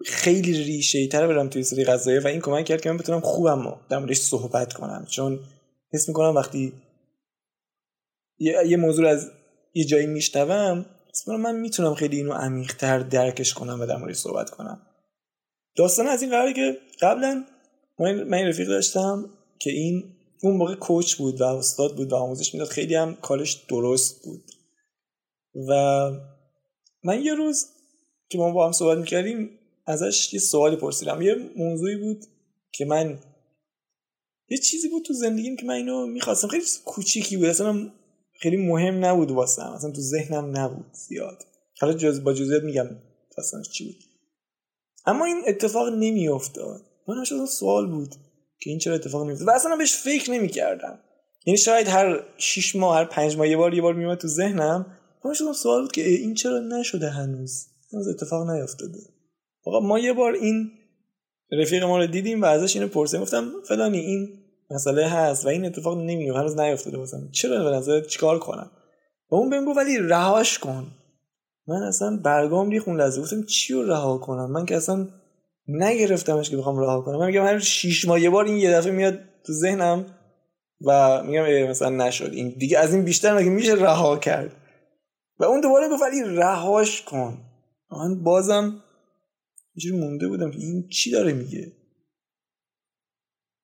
خیلی 0.06 0.64
ریشه 0.64 1.08
تر 1.08 1.28
برم 1.28 1.50
توی 1.50 1.64
سری 1.64 1.84
قضایه 1.84 2.20
و 2.20 2.28
این 2.28 2.42
کمک 2.42 2.66
کرد 2.66 2.82
که 2.82 2.92
من 2.92 2.98
بتونم 2.98 3.20
خوبم 3.20 3.80
در 3.90 3.98
موردش 4.00 4.20
صحبت 4.20 4.74
کنم. 4.74 5.06
چون 5.10 5.40
حس 5.94 6.08
می‌کنم 6.08 6.36
وقتی 6.36 6.74
یه, 8.40 8.78
موضوع 8.78 9.08
از 9.08 9.32
یه 9.74 9.86
جایی 9.86 10.08
میشنوم 10.08 10.86
من 11.28 11.56
می‌تونم 11.56 11.96
خیلی 11.96 12.18
اینو 12.18 12.34
عمیقتر 12.34 13.00
درکش 13.00 13.54
کنم 13.54 13.82
و 13.82 13.86
در 13.86 13.98
موردش 13.98 14.16
صحبت 14.16 14.50
کنم. 14.50 14.82
داستان 15.76 16.08
از 16.08 16.22
این 16.22 16.32
قراره 16.32 16.54
که 16.54 16.78
قبلا 17.02 17.46
من 18.00 18.48
رفیق 18.48 18.68
داشتم 18.68 19.30
که 19.60 19.72
این 19.72 20.16
اون 20.44 20.58
موقع 20.58 20.76
کوچ 20.76 21.16
بود 21.16 21.42
و 21.42 21.44
استاد 21.44 21.96
بود 21.96 22.12
و 22.12 22.16
آموزش 22.16 22.54
می‌داد. 22.54 22.70
خیلی 22.70 22.96
هم 22.96 23.16
کارش 23.16 23.54
درست 23.54 24.24
بود. 24.24 24.44
و 25.70 25.74
من 27.04 27.22
یه 27.22 27.34
روز 27.34 27.66
که 28.30 28.38
ما 28.38 28.52
با 28.52 28.66
هم 28.66 28.72
صحبت 28.72 28.98
می‌کردیم 28.98 29.60
ازش 29.86 30.34
یه 30.34 30.40
سوالی 30.40 30.76
پرسیدم. 30.76 31.22
یه 31.22 31.36
موضوعی 31.56 31.96
بود 31.96 32.26
که 32.72 32.86
من 32.86 33.20
یه 34.50 34.58
چیزی 34.58 34.90
بود 34.90 35.04
تو 35.04 35.14
زندگیم 35.14 35.56
که 35.56 35.66
من 35.66 35.74
اینو 35.74 36.08
می‌خواستم. 36.08 36.48
خیلی 36.48 36.66
کوچیکی 36.86 37.38
بود. 37.38 37.46
اصلا 37.46 37.92
خیلی 38.42 38.58
مهم 38.58 39.06
نبود 39.06 39.32
واسم 39.32 39.72
اصلا 39.76 39.92
تو 39.92 40.02
ذهنم 40.02 40.58
نبود 40.58 40.94
زیاد. 40.94 41.46
حالا 41.80 41.94
جز 41.94 42.24
با 42.24 42.34
جزئیات 42.34 42.64
میگم 42.64 42.88
داستانش 43.38 43.70
چی 43.70 43.86
بود. 43.86 43.96
اما 45.06 45.26
این 45.26 45.42
اتفاق 45.48 45.94
نمیافتاد. 45.94 46.82
من 47.08 47.24
شد 47.24 47.46
سوال 47.46 47.88
بود 47.88 48.16
که 48.60 48.70
این 48.70 48.80
چرا 48.80 48.96
اتفاق 48.96 49.24
نمیفته 49.24 49.46
و 49.46 49.50
اصلا 49.50 49.76
بهش 49.76 49.94
فکر 49.94 50.32
نمی‌کردم. 50.32 51.00
یعنی 51.46 51.58
شاید 51.58 51.88
هر 51.88 52.24
6 52.38 52.76
ماه 52.76 52.98
هر 52.98 53.06
5 53.06 53.38
ماه 53.38 53.48
یه 53.50 53.58
بار 53.58 53.74
یه 53.74 53.82
بار 53.82 53.94
میومد 53.94 54.18
تو 54.18 54.28
ذهنم. 54.28 54.98
من 55.26 55.34
سوال 55.54 55.82
بود 55.82 55.92
که 55.92 56.10
این 56.10 56.34
چرا 56.34 56.60
نشده 56.60 57.10
هنوز؟ 57.10 57.68
هنوز 57.94 58.08
اتفاق 58.08 58.50
نیافتاده 58.50 59.00
آقا 59.64 59.80
ما 59.80 60.00
یه 60.00 60.14
بار 60.14 60.34
این 60.34 60.72
رفیق 61.52 61.84
ما 61.84 61.98
رو 61.98 62.08
دیدیم 62.08 62.42
و 62.42 62.46
ازش 62.46 62.76
اینو 62.76 62.88
پرسیدم 62.88 63.22
گفتم 63.22 63.52
فلانی 63.68 64.00
این 64.00 64.40
مسئله 64.72 65.08
هست 65.08 65.46
و 65.46 65.50
این 65.50 65.66
اتفاق 65.66 65.98
نمیفته 65.98 66.40
هنوز 66.40 66.60
نیافتاده 66.60 66.98
واسم 66.98 67.30
چرا 67.32 67.64
به 67.64 67.78
نظر 67.78 68.02
چیکار 68.02 68.40
کنم؟ 68.40 68.72
و 69.32 69.36
اون 69.36 69.50
بهم 69.50 69.66
گفت 69.66 69.78
ولی 69.78 69.98
رهاش 69.98 70.60
کن. 70.60 70.88
من 71.68 71.84
اصلا 71.84 72.20
برگام 72.24 72.70
ریخون 72.70 73.02
لحظه. 73.02 73.22
گفتم 73.22 73.44
چی 73.44 73.74
رو 73.74 73.84
رها 73.84 74.18
کنم؟ 74.18 74.52
من 74.52 74.66
که 74.66 74.78
اصلا 74.78 75.08
نگرفتمش 75.68 76.50
که 76.50 76.58
بخوام 76.58 76.80
رها 76.80 77.02
کنم. 77.02 77.20
من 77.20 77.26
میگم 77.26 77.46
هر 77.46 77.60
شیش 77.60 78.08
ماه 78.08 78.22
یه 78.22 78.30
بار 78.30 78.46
این 78.46 78.58
یه 78.58 78.72
دفعه 78.72 78.92
میاد 78.92 79.20
تو 79.46 79.54
ذهنم 79.54 80.06
و 80.86 81.24
میگم 81.24 81.70
مثلا 81.70 81.90
نشد. 81.90 82.34
این 82.34 82.50
دیگه 82.50 82.80
از 82.80 82.94
این 82.94 83.04
بیشتر 83.04 83.38
مگه 83.38 83.50
میشه 83.50 83.74
رها 83.74 84.18
کرد؟ 84.18 84.52
و 85.40 85.44
اون 85.44 85.62
دوباره 85.62 85.90
گفت 85.90 86.04
ولی 86.04 86.22
رهاش 86.24 87.02
کن. 87.02 87.38
من 87.92 88.24
بازم 88.24 88.84
اینجوری 89.76 90.02
مونده 90.02 90.28
بودم 90.28 90.52
این 90.52 90.88
چی 90.88 91.12
داره 91.12 91.34
میگه؟ 91.34 91.79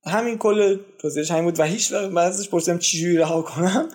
همین 0.06 0.38
کل 0.38 0.80
توضیحش 1.00 1.32
همین 1.32 1.44
بود 1.44 1.60
و 1.60 1.64
هیچ 1.64 1.92
وقت 1.92 2.10
بعدش 2.10 2.50
پرسیدم 2.50 2.78
چجوری 2.78 3.18
رها 3.18 3.42
کنم. 3.42 3.90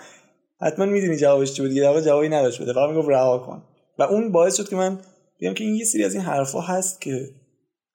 حتما 0.61 0.87
می‌دونی 0.87 1.17
جوابش 1.17 1.53
چی 1.53 1.63
بود 1.63 1.71
دیگه. 1.71 2.03
جوابی 2.03 2.29
نداشت 2.29 2.63
بده. 2.63 2.73
فقط 2.73 2.91
می‌گفت 2.91 3.09
رها 3.09 3.39
کن. 3.39 3.63
و 3.99 4.03
اون 4.03 4.33
باعث 4.33 4.57
شد 4.57 4.69
که 4.69 4.77
من 4.77 5.01
بگم 5.41 5.55
که 5.55 5.65
این 5.65 5.75
یه 5.75 5.85
سری 5.85 6.05
از 6.05 6.15
این 6.15 6.23
حرفا 6.23 6.61
هست 6.61 7.01
که 7.01 7.31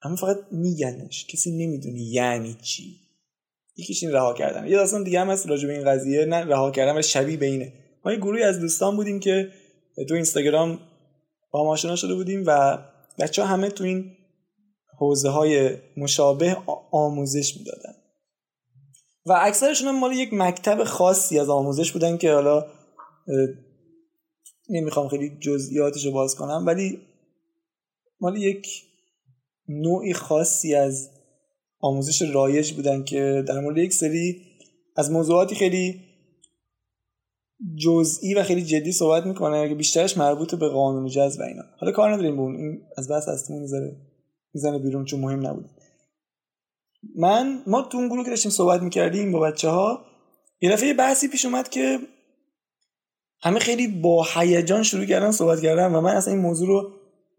همه 0.01 0.15
فقط 0.15 0.38
میگنش. 0.51 1.28
کسی 1.28 1.51
نمی‌دونی 1.51 2.12
یعنی 2.12 2.58
چی. 2.62 2.95
یکیش 3.78 4.04
این 4.04 4.12
رها 4.12 4.34
کردن. 4.34 4.67
یه 4.67 4.75
داستان 4.75 5.04
دیگه 5.04 5.19
هم 5.19 5.30
هست 5.30 5.49
راجع 5.49 5.67
به 5.67 5.73
این 5.73 5.86
قضیه. 5.86 6.25
نه 6.25 6.45
رها 6.45 6.71
کردن 6.71 6.93
ولی 6.93 7.04
شبیه 7.04 7.38
به 7.38 7.45
اینه. 7.45 7.73
ما 8.06 8.12
یه 8.12 8.17
گروهی 8.17 8.43
از 8.43 8.60
دوستان 8.60 8.95
بودیم 8.95 9.19
که 9.19 9.49
تو 10.08 10.13
اینستاگرام 10.13 10.80
با 11.51 11.63
ما 11.63 11.69
آشنا 11.69 11.95
شده 11.95 12.15
بودیم 12.15 12.43
و 12.47 12.78
بچه 13.19 13.45
همه 13.45 13.69
تو 13.69 13.84
این 13.84 14.12
حوزه 14.97 15.30
های 15.30 15.71
مشابه 15.97 16.58
آموزش 16.91 17.58
می‌دادن. 17.58 17.93
و 19.26 19.34
اکثرشون 19.42 19.88
هم 19.88 20.00
مال 20.00 20.12
یک 20.12 20.30
مکتب 20.34 20.84
خاصی 20.84 21.40
از 21.40 21.50
آموزش 21.50 21.92
بودن 21.92 22.18
که 22.18 22.34
حالا 22.34 22.66
نمی‌خوام 24.70 25.08
خیلی 25.08 25.38
جزئیاتش 25.40 26.06
رو 26.06 26.12
باز 26.12 26.36
کنم 26.36 26.64
ولی 26.66 27.00
مال 28.22 28.38
یک 28.38 28.68
نوعی 29.70 30.14
خاصی 30.14 30.76
از 30.76 31.10
آموزش 31.80 32.22
رایج 32.22 32.74
بودن 32.74 33.04
که 33.04 33.44
در 33.48 33.60
مورد 33.60 33.78
یک 33.78 33.94
سری 33.94 34.42
از 34.96 35.12
موضوعاتی 35.12 35.56
خیلی 35.56 36.02
جزئی 37.84 38.34
و 38.34 38.44
خیلی 38.44 38.62
جدی 38.62 38.92
صحبت 38.92 39.26
می‌کنه 39.26 39.70
که 39.70 39.76
بیشترش 39.76 40.18
مربوط 40.18 40.56
به 40.56 40.68
قانون 40.68 41.08
جذب 41.08 41.40
و 41.40 41.44
اینا. 41.44 41.64
حالا 41.80 41.92
کار 41.92 42.14
نداریم 42.14 42.36
بون 42.36 42.56
این 42.56 42.82
از 42.98 43.08
بس 43.08 43.30
هستمون 43.30 43.62
می‌ذاره 43.62 43.96
می‌زنه 44.54 44.80
بیرون 44.80 45.06
چون 45.06 45.20
مهم 45.20 45.48
نبود 45.48 45.70
من 47.15 47.62
ما 47.68 47.82
تو 47.82 47.98
اون 47.98 48.08
گروه 48.08 48.24
که 48.24 48.30
داشتیم 48.30 48.52
صحبت 48.52 48.82
می‌کردیم 48.82 49.32
با 49.32 49.39
بچه 49.39 49.70
ها 49.70 50.06
یه 50.62 50.72
دفعه 50.72 50.94
بحثی 50.94 51.28
پیش 51.28 51.46
اومد 51.46 51.70
که 51.70 52.00
همه 53.41 53.60
خیلی 53.60 53.88
با 53.88 54.28
هیجان 54.34 54.84
شروع 54.84 55.06
کردن 55.06 55.32
صحبت 55.32 55.62
کردن 55.62 55.94
و 55.94 56.02
من 56.02 56.15
اصلا 56.15 56.34
این 56.34 56.41
موضوع 56.41 56.68
رو 56.68 56.91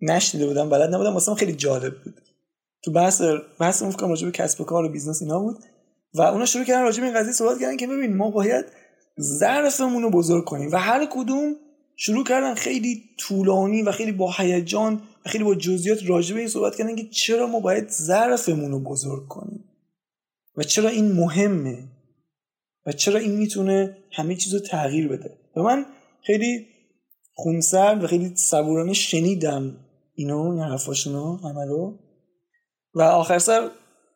نشنیده 0.02 0.46
بودم 0.46 0.68
بلد 0.68 0.94
نبودم 0.94 1.14
واسه 1.14 1.34
خیلی 1.34 1.52
جالب 1.52 2.02
بود. 2.04 2.20
تو 2.82 2.92
بحث 2.92 3.22
بحث 3.58 3.82
اون 3.82 3.90
فکر 3.90 4.24
به 4.24 4.30
کسب 4.30 4.60
و 4.60 4.64
کار 4.64 4.84
و 4.84 4.88
بیزنس 4.88 5.22
اینا 5.22 5.38
بود 5.40 5.56
و 6.14 6.22
اونا 6.22 6.46
شروع 6.46 6.64
کردن 6.64 6.82
راجع 6.82 7.00
به 7.00 7.06
این 7.06 7.16
قضیه 7.16 7.32
صحبت 7.32 7.60
کردن 7.60 7.76
که 7.76 7.86
ببین 7.86 8.16
ما 8.16 8.30
باید 8.30 8.64
ظرفمون 9.20 10.02
رو 10.02 10.10
بزرگ 10.10 10.44
کنیم 10.44 10.72
و 10.72 10.76
هر 10.76 11.06
کدوم 11.10 11.56
شروع 11.96 12.24
کردن 12.24 12.54
خیلی 12.54 13.02
طولانی 13.18 13.82
و 13.82 13.92
خیلی 13.92 14.12
با 14.12 14.32
هیجان 14.38 15.02
خیلی 15.26 15.44
با 15.44 15.54
جزئیات 15.54 15.98
راجع 16.06 16.34
به 16.34 16.40
این 16.40 16.48
صحبت 16.48 16.76
کردن 16.76 16.96
که 16.96 17.08
چرا 17.08 17.46
ما 17.46 17.60
باید 17.60 17.88
ظرفمون 17.88 18.70
رو 18.70 18.80
بزرگ 18.80 19.28
کنیم؟ 19.28 19.64
و 20.56 20.62
چرا 20.62 20.88
این 20.88 21.12
مهمه؟ 21.12 21.84
و 22.86 22.92
چرا 22.92 23.18
این 23.18 23.36
می‌تونه 23.36 23.96
همه 24.12 24.36
چیز 24.36 24.54
رو 24.54 24.60
تغییر 24.60 25.08
بده؟ 25.08 25.38
و 25.56 25.62
من 25.62 25.86
خیلی 26.22 26.66
خونسرد 27.34 28.04
و 28.04 28.06
خیلی 28.06 28.36
صبورانه 28.36 28.92
شنیدم 28.92 29.76
اینو 30.14 30.38
این 30.38 30.60
حرفاشونو 30.60 31.36
همه 31.36 31.64
رو. 31.64 31.98
و 32.94 33.02
آخر 33.02 33.38
سر 33.38 33.70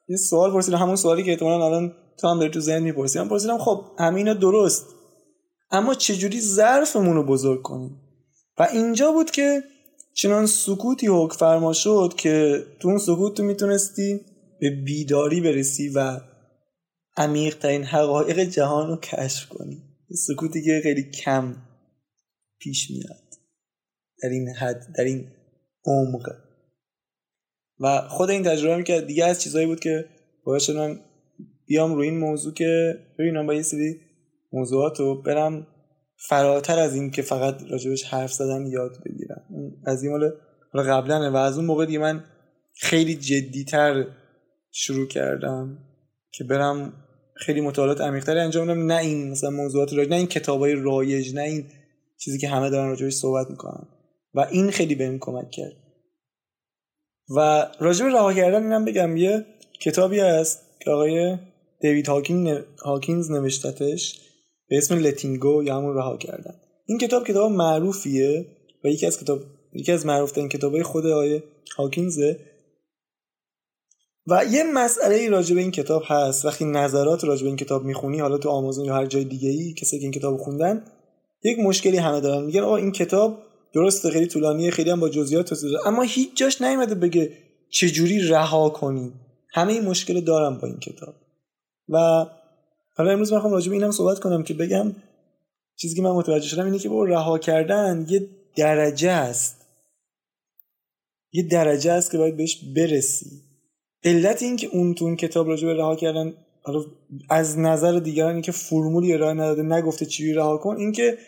یه 0.08 0.16
سوال 0.16 0.52
پرسیدم 0.52 0.78
همون 0.78 0.96
سوالی 0.96 1.22
که 1.22 1.30
احتمالا 1.30 1.66
الان 1.66 1.92
تو 2.18 2.28
هم 2.28 2.38
داری 2.38 2.50
تو 2.50 2.60
ذهن 2.60 2.82
می‌پرسی. 2.82 3.18
من 3.18 3.28
پرسیدم 3.28 3.58
خب 3.58 3.84
همه 3.98 4.16
اینا 4.16 4.34
درست 4.34 4.86
اما 5.70 5.94
چجوری 5.94 6.40
ظرفمون 6.40 7.16
رو 7.16 7.22
بزرگ 7.22 7.62
کنیم؟ 7.62 8.00
و 8.58 8.68
اینجا 8.72 9.12
بود 9.12 9.30
که 9.30 9.62
چنان 10.14 10.46
سکوتی 10.46 11.06
حکم 11.06 11.36
فرما 11.36 11.72
شد 11.72 12.14
که 12.16 12.64
تو 12.80 12.88
اون 12.88 12.98
سکوت 12.98 13.36
تو 13.36 13.42
می‌تونستی 13.42 14.20
به 14.60 14.70
بیداری 14.70 15.40
برسی 15.40 15.88
و 15.88 16.20
عمیق 17.16 17.58
ترین 17.58 17.84
حقایق 17.84 18.40
جهان 18.40 18.88
رو 18.88 18.96
کشف 18.96 19.48
کنی. 19.48 19.82
سکوتی 20.26 20.62
که 20.62 20.80
خیلی 20.82 21.10
کم 21.10 21.56
پیش 22.58 22.90
میاد. 22.90 23.34
در 24.22 24.28
این 24.28 24.48
حد 24.48 24.86
در 24.96 25.04
این 25.04 25.26
عمق. 25.84 26.34
و 27.80 28.08
خود 28.08 28.30
این 28.30 28.42
تجربه 28.42 28.76
می‌کرد 28.76 29.06
دیگه 29.06 29.24
از 29.24 29.42
چیزهایی 29.42 29.66
بود 29.66 29.80
که 29.80 30.04
باید 30.44 30.62
شدم 30.62 31.00
بیام 31.66 31.94
روی 31.94 32.08
این 32.08 32.18
موضوع 32.18 32.54
که 32.54 32.98
ببینم 33.18 33.46
با 33.46 33.54
یه 33.54 33.62
سری 33.62 34.00
موضوعات 34.52 35.00
رو 35.00 35.22
برم 35.22 35.66
فراتر 36.28 36.78
از 36.78 36.94
این 36.94 37.10
که 37.10 37.22
فقط 37.22 37.62
راجبش 37.70 38.04
حرف 38.04 38.32
زدن 38.32 38.66
یاد 38.66 38.96
بگیرم. 39.06 39.42
از 39.86 40.02
این 40.02 40.12
مال 40.12 40.32
قبلا 40.82 41.32
و 41.32 41.36
از 41.36 41.56
اون 41.56 41.66
موقع 41.66 41.86
دیگه 41.86 41.98
من 41.98 42.24
خیلی 42.74 43.14
جدیتر 43.14 44.06
شروع 44.70 45.08
کردم 45.08 45.78
که 46.32 46.44
برم 46.44 46.92
خیلی 47.36 47.60
مطالعات 47.60 48.00
عمیق‌تری 48.00 48.40
انجام 48.40 48.66
بدم. 48.66 48.92
نه 48.92 48.96
این 48.96 49.30
مثلا 49.30 49.50
موضوعات 49.50 49.92
رایج 49.92 50.10
نه 50.10 50.16
این 50.16 50.26
کتابای 50.26 50.72
رایج 50.72 51.34
نه 51.34 51.42
این 51.42 51.64
چیزی 52.18 52.38
که 52.38 52.48
همه 52.48 52.70
دارن 52.70 52.88
راجبش 52.88 53.12
صحبت 53.14 53.50
می‌کنن. 53.50 53.88
و 54.34 54.40
این 54.40 54.70
خیلی 54.70 54.94
بهم 54.94 55.18
کمک 55.18 55.50
کرد. 55.50 55.72
و 57.36 57.66
راجب 57.80 58.06
رها 58.06 58.32
کردن 58.32 58.62
اینم 58.62 58.84
بگم 58.84 59.16
یه 59.16 59.46
کتابی 59.80 60.20
هست 60.20 60.62
که 60.80 60.90
آقای 60.90 61.38
دیوید 61.80 62.08
هاکین 62.08 62.58
هاکینز 62.84 63.30
نوشتتش. 63.30 64.20
به 64.70 64.78
اسم 64.78 64.98
لتینگو 64.98 65.62
یا 65.62 65.76
همون 65.76 65.96
رها 65.96 66.16
کردن. 66.16 66.54
این 66.86 66.98
کتاب 66.98 67.26
کتاب 67.26 67.52
معروفیه 67.52 68.46
و 68.84 68.88
یکی 68.88 69.06
از 69.06 69.20
کتاب 69.20 69.40
یکی 69.72 69.92
از 69.92 70.06
معروف 70.06 70.32
ترین 70.32 70.48
کتابای 70.48 70.82
خود 70.82 71.06
آقای 71.06 71.42
هاکینزه 71.76 72.40
و 74.26 74.44
یه 74.50 74.64
مسئله 74.74 75.28
راجع 75.28 75.54
به 75.54 75.60
این 75.60 75.70
کتاب 75.70 76.02
هست. 76.06 76.44
وقتی 76.44 76.64
نظرات 76.64 77.24
راجع 77.24 77.42
به 77.42 77.48
این 77.48 77.56
کتاب 77.56 77.84
می‌خونی 77.84 78.20
حالا 78.20 78.38
تو 78.38 78.48
آمازون 78.48 78.84
یا 78.84 78.94
هر 78.94 79.06
جای 79.06 79.24
دیگه 79.24 79.48
ای 79.48 79.74
کسی 79.74 79.98
که 79.98 80.02
این 80.02 80.12
کتاب 80.12 80.36
خوندن 80.36 80.84
یک 81.44 81.58
مشکلی 81.58 81.96
همه 81.96 82.20
دارن. 82.20 82.44
میگن 82.44 82.60
آقا 82.60 82.76
این 82.76 82.92
کتاب 82.92 83.38
درسته 83.74 84.10
خیلی 84.10 84.26
طولانیه 84.26 84.70
خیلی 84.70 84.90
هم 84.90 85.00
با 85.00 85.08
جزئیات 85.08 85.48
توضیح 85.48 85.70
اما 85.86 86.02
هیچ 86.02 86.36
جاش 86.36 86.62
نیومده 86.62 86.94
بگه 86.94 87.32
چجوری 87.70 88.28
رها 88.28 88.70
کنی 88.70 89.12
همه 89.52 89.72
این 89.72 89.84
مشکل 89.84 90.20
دارم 90.20 90.58
با 90.58 90.68
این 90.68 90.78
کتاب. 90.78 91.14
و 91.88 92.26
حالا 93.00 93.12
امروز 93.12 93.32
می‌خوام 93.32 93.52
راجع 93.52 93.68
به 93.68 93.74
اینم 93.74 93.90
صحبت 93.90 94.18
کنم 94.18 94.42
که 94.42 94.54
بگم 94.54 94.92
چیزی 95.76 95.96
که 95.96 96.02
من 96.02 96.10
متوجه 96.10 96.48
شدم 96.48 96.64
اینه 96.64 96.78
که 96.78 96.88
با 96.88 97.04
رها 97.04 97.38
کردن 97.38 98.06
یه 98.08 98.28
درجه 98.56 99.10
است. 99.10 99.56
یه 101.32 101.42
درجه 101.42 101.92
است 101.92 102.10
که 102.10 102.18
باید 102.18 102.36
بهش 102.36 102.64
برسی. 102.76 103.26
علت 104.04 104.42
این 104.42 104.56
که 104.56 104.66
اون 104.72 104.94
تو 104.94 105.04
اون 105.04 105.16
کتاب 105.16 105.48
راجع 105.48 105.66
به 105.66 105.74
رها 105.74 105.96
کردن 105.96 106.32
از 107.30 107.58
نظر 107.58 107.98
دیگران 107.98 108.32
این 108.32 108.42
که 108.42 108.52
فرمولی 108.52 109.12
ارائه 109.12 109.34
نداده 109.34 109.62
نگفته 109.62 110.06
چی 110.06 110.32
رها 110.32 110.56
کن 110.56 110.76
این 110.76 110.92
که 110.92 111.18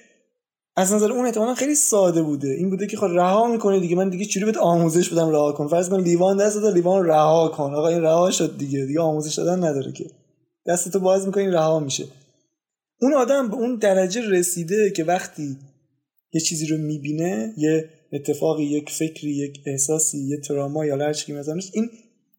از 0.77 0.93
نظر 0.93 1.13
اون 1.13 1.27
احتمالا 1.27 1.55
خیلی 1.55 1.75
ساده 1.75 2.23
بوده. 2.23 2.49
این 2.49 2.71
بوده 2.71 2.87
که 2.87 2.97
خب 2.97 3.07
رها 3.07 3.47
می‌کنه 3.47 3.81
دیگه 3.81 3.97
من 3.97 4.09
دیگه 4.09 4.25
چوری 4.25 4.47
بهت 4.47 4.57
آموزش 4.57 5.09
بدم 5.09 5.31
رها 5.31 5.53
کن؟ 5.53 5.69
فرض 5.69 5.89
کن 5.89 6.01
لیوان 6.01 6.37
دست 6.37 6.57
داد 6.57 6.75
لیوان 6.75 7.07
رها 7.07 7.49
کن. 7.49 7.75
آقا 7.75 7.89
این 7.89 8.03
رها 8.03 8.31
شد 8.31 8.59
دیگه 8.59 8.85
دیگه 8.85 9.01
آموزش 9.01 9.35
دادن 9.35 9.65
نداره 9.65 9.93
که. 9.93 10.11
دستتو 10.67 11.01
باز 11.01 11.27
می‌کنی 11.27 11.47
رها 11.47 11.81
میشه. 11.81 12.05
اون 13.01 13.15
آدم 13.15 13.49
به 13.49 13.55
اون 13.55 13.77
درجه 13.77 14.31
رسیده 14.31 14.91
که 14.91 15.05
وقتی 15.05 15.57
یه 16.33 16.41
چیزی 16.41 16.67
رو 16.67 16.79
می‌بینه 16.79 17.55
یه 17.57 17.89
اتفاقی 18.13 18.65
یک 18.65 18.91
فکری 18.91 19.31
یک 19.31 19.61
احساسی 19.67 20.19
یه 20.19 20.41
تراما 20.41 20.87
یا 20.87 20.97
هر 20.97 21.13
چیزی 21.13 21.33
مثلا 21.33 21.59
این 21.73 21.91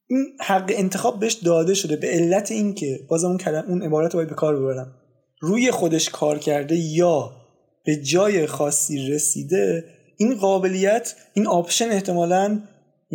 این 0.07 0.25
حق 0.39 0.71
انتخاب 0.75 1.19
بهش 1.19 1.33
داده 1.33 1.73
شده 1.73 1.95
به 1.95 2.07
علت 2.07 2.51
اینکه 2.51 2.99
بازم 3.07 3.27
اون 3.27 3.37
کلم 3.37 3.65
اون 3.67 3.83
عبارت 3.83 4.13
رو 4.13 4.17
باید 4.17 4.29
به 4.29 4.35
کار 4.35 4.59
ببرم. 4.59 4.95
روی 5.41 5.71
خودش 5.71 6.09
کار 6.09 6.39
کرده 6.39 6.75
یا 6.75 7.31
به 7.85 7.95
جای 7.95 8.47
خاصی 8.47 9.07
رسیده 9.07 9.85
این 10.17 10.35
قابلیت 10.35 11.15
این 11.33 11.47
آپشن 11.47 11.89
احتمالا 11.89 12.61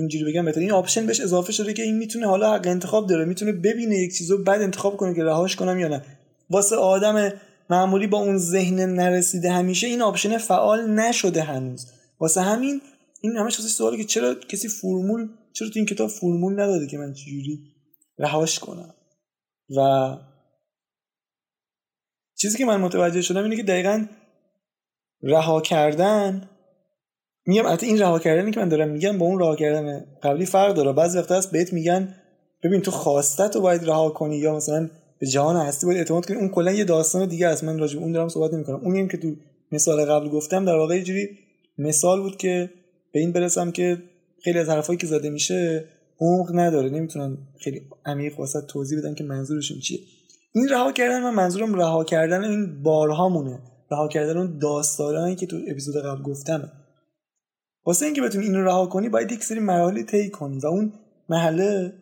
اینجوری 0.00 0.24
بگم 0.24 0.44
بهتر. 0.44 0.60
این 0.60 0.72
آپشن 0.72 1.06
بهش 1.06 1.20
اضافه 1.20 1.52
شده 1.52 1.72
که 1.72 1.82
این 1.82 1.96
می‌تونه 1.96 2.26
حالا 2.26 2.54
حق 2.54 2.66
انتخاب 2.66 3.06
داره 3.06 3.24
می‌تونه 3.24 3.52
ببینه 3.52 3.96
یک 3.96 4.16
چیزو 4.16 4.44
بعد 4.44 4.62
انتخاب 4.62 4.96
کنه 4.96 5.14
که 5.14 5.24
رهاش 5.24 5.56
کنم 5.56 5.78
یا 5.78 5.88
نه. 5.88 6.02
واسه 6.50 6.76
آدم 6.76 7.32
معمولی 7.70 8.06
با 8.06 8.18
اون 8.18 8.38
ذهن 8.38 8.80
نرسیده 8.80 9.50
همیشه 9.50 9.86
این 9.86 10.02
آپشن 10.02 10.38
فعال 10.38 10.90
نشده 10.90 11.42
هنوز. 11.42 11.86
واسه 12.20 12.40
همین 12.40 12.80
این 13.20 13.36
همش 13.36 13.58
واسه 13.58 13.68
سوالی 13.68 13.96
که 13.96 14.04
چرا 14.04 14.34
کسی 14.34 14.68
فرمول 14.68 15.28
چرا 15.52 15.68
تو 15.68 15.74
این 15.76 15.86
کتاب 15.86 16.08
فرمول 16.08 16.52
نداده 16.52 16.86
که 16.86 16.98
من 16.98 17.12
چجوری 17.12 17.60
رهاش 18.18 18.58
کنم؟ 18.58 18.94
و 19.76 20.16
چیزی 22.36 22.58
که 22.58 22.64
من 22.64 22.80
متوجه 22.80 23.22
شدم 23.22 23.42
اینه 23.42 23.56
که 23.56 23.62
دقیقا 23.62 24.06
رها 25.22 25.60
کردن 25.60 26.50
میگم 27.48 27.66
البته 27.66 27.86
این 27.86 27.98
رها 27.98 28.18
کردنی 28.18 28.50
که 28.50 28.60
من 28.60 28.68
دارم 28.68 28.88
میگم 28.88 29.18
با 29.18 29.26
اون 29.26 29.38
رها 29.38 29.56
کردن 29.56 30.04
قبلی 30.22 30.46
فرق 30.46 30.74
داره. 30.74 30.92
بعضی 30.92 31.18
وقتا 31.18 31.34
هست 31.34 31.52
بهت 31.52 31.72
میگن 31.72 32.14
ببین 32.62 32.80
تو 32.80 32.90
خواستت 32.90 33.54
رو 33.56 33.60
باید 33.60 33.84
رها 33.84 34.10
کنی 34.10 34.36
یا 34.36 34.56
مثلا 34.56 34.90
به 35.18 35.26
جهان 35.26 35.56
هستی 35.56 35.86
باید 35.86 35.98
اعتماد 35.98 36.26
کنی. 36.26 36.36
اون 36.36 36.48
کلا 36.48 36.72
یه 36.72 36.84
داستان 36.84 37.28
دیگه 37.28 37.46
است. 37.46 37.64
من 37.64 37.78
راجع 37.78 37.98
اون 37.98 38.12
دارم 38.12 38.28
صحبت 38.28 38.54
نمی‌کنم. 38.54 38.80
اونی 38.84 39.08
که 39.08 39.16
تو 39.16 39.34
مثال 39.72 40.04
قبل 40.04 40.28
گفتم 40.28 40.64
در 40.64 40.74
واقع 40.76 41.00
جوری 41.00 41.28
مثال 41.78 42.20
بود 42.20 42.36
که 42.36 42.70
به 43.12 43.20
این 43.20 43.32
برسم 43.32 43.70
که 43.70 43.98
خیلی 44.44 44.58
از 44.58 44.68
حرفایی 44.68 44.98
که 44.98 45.06
زده 45.06 45.30
میشه 45.30 45.84
عمق 46.20 46.50
نداره. 46.54 46.90
نمی‌تونن 46.90 47.38
خیلی 47.60 47.82
عمیق 48.06 48.40
واسه 48.40 48.60
توضیح 48.68 48.98
بدن 48.98 49.14
که 49.14 49.24
منظورشون 49.24 49.78
چیه. 49.78 49.98
این 50.54 50.68
رها 50.68 50.92
کردن 50.92 51.22
من 51.22 51.34
منظورم 51.34 51.74
رها 51.74 52.04
کردن 52.04 52.44
این 52.44 52.82
بارهامونه. 52.82 53.58
رها 53.90 54.08
کردن 54.08 54.36
اون 54.36 54.58
داستانایی 54.58 55.36
که 55.36 55.46
تو 55.46 55.56
اپیزود 55.68 55.96
قبل 55.96 56.22
گفتم. 56.22 56.72
واسه 57.88 58.04
اینکه 58.06 58.22
بتونی 58.22 58.44
اینو 58.44 58.64
رها 58.64 58.86
کنی 58.86 59.08
باید 59.08 59.32
یک 59.32 59.44
سری 59.44 59.60
مراحلی 59.60 60.04
طی 60.04 60.30
کنی. 60.30 60.58
و 60.58 60.66
اون 60.66 60.92
محله 61.28 61.92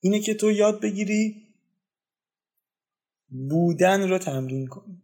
اینه 0.00 0.20
که 0.20 0.34
تو 0.34 0.50
یاد 0.50 0.80
بگیری 0.80 1.34
بودن 3.50 4.08
رو 4.08 4.18
تمرین 4.18 4.66
کنی. 4.66 5.02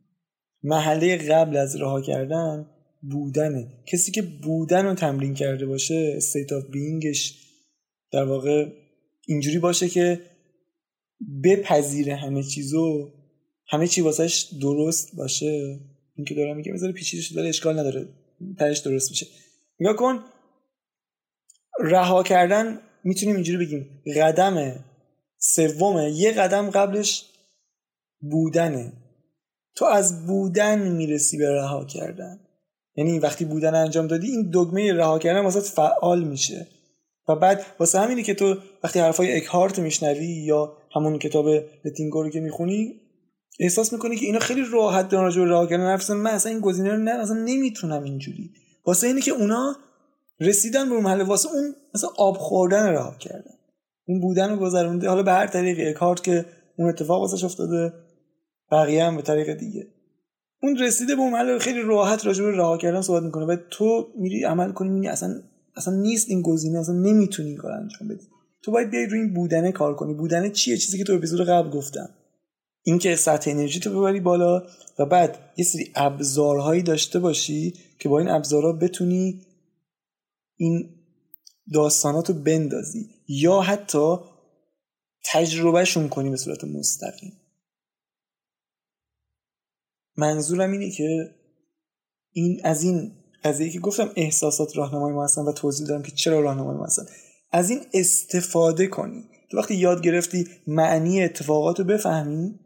محله 0.62 1.16
قبل 1.16 1.56
از 1.56 1.76
رها 1.76 2.00
کردن 2.00 2.66
بودنه. 3.02 3.82
کسی 3.86 4.12
که 4.12 4.22
بودن 4.22 4.86
رو 4.86 4.94
تمرین 4.94 5.34
کرده 5.34 5.66
باشه 5.66 6.18
state 6.20 6.50
of 6.50 6.72
beingش 6.74 7.34
در 8.12 8.24
واقع 8.24 8.66
اینجوری 9.26 9.58
باشه 9.58 9.88
که 9.88 10.20
بپذیره 11.44 12.16
همه 12.16 12.42
چیزو 12.42 13.12
همه 13.68 13.86
چی 13.86 14.00
واسهش 14.00 14.48
درست 14.60 15.16
باشه. 15.16 15.80
این 16.16 16.24
که 16.26 16.34
دارم 16.34 16.56
میگه 16.56 16.72
بذاره 16.72 16.92
پیچیدش 16.92 17.32
داره 17.32 17.48
اشکال 17.48 17.78
نداره 17.78 18.08
ترش 18.58 18.78
درست 18.78 19.10
میشه. 19.10 19.26
نگاه 19.80 19.96
کن 19.96 20.24
رها 21.80 22.22
کردن 22.22 22.80
می‌تونیم 23.04 23.34
اینجوری 23.34 23.66
بگیم 23.66 24.02
قدم 24.16 24.84
سومه. 25.38 26.10
یه 26.10 26.32
قدم 26.32 26.70
قبلش 26.70 27.24
بودنه. 28.20 28.92
تو 29.76 29.84
از 29.84 30.26
بودن 30.26 30.88
می‌رسی 30.88 31.38
به 31.38 31.50
رها 31.50 31.84
کردن. 31.84 32.40
یعنی 32.96 33.18
وقتی 33.18 33.44
بودن 33.44 33.74
انجام 33.74 34.06
دادی 34.06 34.26
این 34.26 34.50
دگمه 34.52 34.92
رها 34.92 35.18
کردن 35.18 35.40
واسه 35.40 35.60
فعال 35.60 36.24
میشه. 36.24 36.66
و 37.28 37.36
بعد 37.36 37.66
واسه 37.78 38.00
همینه 38.00 38.22
که 38.22 38.34
تو 38.34 38.56
وقتی 38.84 38.98
حرفای 38.98 39.36
اکهارت 39.36 39.78
میشنوی 39.78 40.26
یا 40.26 40.76
همون 40.94 41.18
کتاب 41.18 41.46
لتینگو 41.84 42.22
رو 42.22 42.30
که 42.30 42.40
می‌خونی 42.40 43.00
احساس 43.60 43.92
می‌کنی 43.92 44.16
که 44.16 44.26
اینا 44.26 44.38
خیلی 44.38 44.64
راحت 44.72 45.08
دارن 45.08 45.24
راجع 45.24 45.40
به 45.40 45.48
رها 45.48 45.66
کردن 45.66 45.86
حرف 45.86 46.10
من 46.10 46.30
اصلا 46.30 46.52
این 46.52 46.60
گزینه 46.60 46.90
رو 46.90 46.96
نه 46.96 47.10
اصلا 47.10 47.36
نمی‌تونم 47.36 48.02
اینجوری 48.02 48.50
واسه 48.86 49.06
اینه 49.06 49.20
که 49.20 49.30
اونا 49.30 49.76
رسیدن 50.40 50.90
به 50.90 51.00
محل 51.00 51.20
واسه 51.20 51.48
اون 51.48 51.74
مثلا 51.94 52.10
آب 52.16 52.36
خوردن 52.36 52.92
راه 52.92 53.18
کردن. 53.18 53.54
اون 54.06 54.20
بودن 54.20 54.50
رو 54.50 54.56
گذرونده 54.56 55.08
حالا 55.08 55.22
به 55.22 55.32
هر 55.32 55.46
طریقی 55.46 55.92
کارت 55.92 56.22
که 56.22 56.46
اون 56.78 56.88
اتفاق 56.88 57.20
واسش 57.20 57.44
افتاده 57.44 57.92
بقیه 58.72 59.04
هم 59.04 59.16
به 59.16 59.22
طریق 59.22 59.54
دیگه. 59.54 59.86
اون 60.62 60.78
رسیده 60.78 61.16
به 61.16 61.22
اون 61.22 61.58
خیلی 61.58 61.82
راحت 61.82 62.26
راجع 62.26 62.44
به 62.44 62.50
رها 62.50 62.76
کردن 62.76 63.00
صحبت 63.00 63.22
می‌کنه. 63.22 63.44
و 63.44 63.56
تو 63.70 64.08
میری 64.18 64.44
عمل 64.44 64.72
کنی 64.72 64.88
میگی 64.88 65.08
اصلا 65.08 65.34
اصلا 65.76 65.94
نیست 65.94 66.30
این 66.30 66.42
گزینه 66.42 66.78
اصلا 66.78 66.94
نمی‌تونی 66.94 67.48
این 67.48 67.58
کار 67.58 67.72
انجام 67.72 68.08
بدی. 68.08 68.28
تو 68.62 68.70
باید 68.70 68.90
بیای 68.90 69.06
روی 69.06 69.20
این 69.20 69.34
بودنه 69.34 69.72
کار 69.72 69.94
کنی. 69.94 70.14
بودنه 70.14 70.50
چیه؟ 70.50 70.76
چیزی 70.76 70.98
که 70.98 71.04
تو 71.04 71.12
اپیزود 71.12 71.48
قبل 71.48 71.70
گفتم. 71.70 72.08
اینکه 72.82 73.16
سطح 73.16 73.50
انرژی 73.50 73.80
تو 73.80 74.00
ببری 74.00 74.20
بالا 74.20 74.62
و 74.98 75.06
بعد 75.06 75.38
یه 75.56 75.64
سری 75.64 75.92
ابزارهایی 75.94 76.82
داشته 76.82 77.18
باشی 77.18 77.74
که 77.98 78.08
با 78.08 78.18
این 78.18 78.28
ابزارها 78.28 78.72
بتونی 78.72 79.46
این 80.56 80.94
داستانات 81.72 82.30
رو 82.30 82.34
بندازی 82.34 83.10
یا 83.28 83.60
حتی 83.60 84.16
تجربهشون 85.24 86.08
کنی 86.08 86.30
به 86.30 86.36
صورت 86.36 86.64
مستقیم. 86.64 87.32
منظورم 90.16 90.72
اینه 90.72 90.90
که 90.90 91.34
این 92.32 92.60
از 92.64 92.82
این 92.82 93.12
قضیه 93.44 93.70
که 93.70 93.80
گفتم 93.80 94.10
احساسات 94.16 94.76
راهنمای 94.76 95.12
ما 95.12 95.24
هستن 95.24 95.42
و 95.42 95.52
توضیح 95.52 95.86
دارم 95.86 96.02
که 96.02 96.10
چرا 96.10 96.40
راهنمای 96.40 96.76
ما 96.76 96.84
هستن. 96.84 97.02
از 97.50 97.70
این 97.70 97.80
استفاده 97.94 98.86
کنی. 98.86 99.24
تو 99.50 99.58
وقتی 99.58 99.74
یاد 99.74 100.02
گرفتی 100.02 100.48
معنی 100.66 101.22
اتفاقات 101.22 101.78
رو 101.78 101.84
بفهمی 101.84 102.58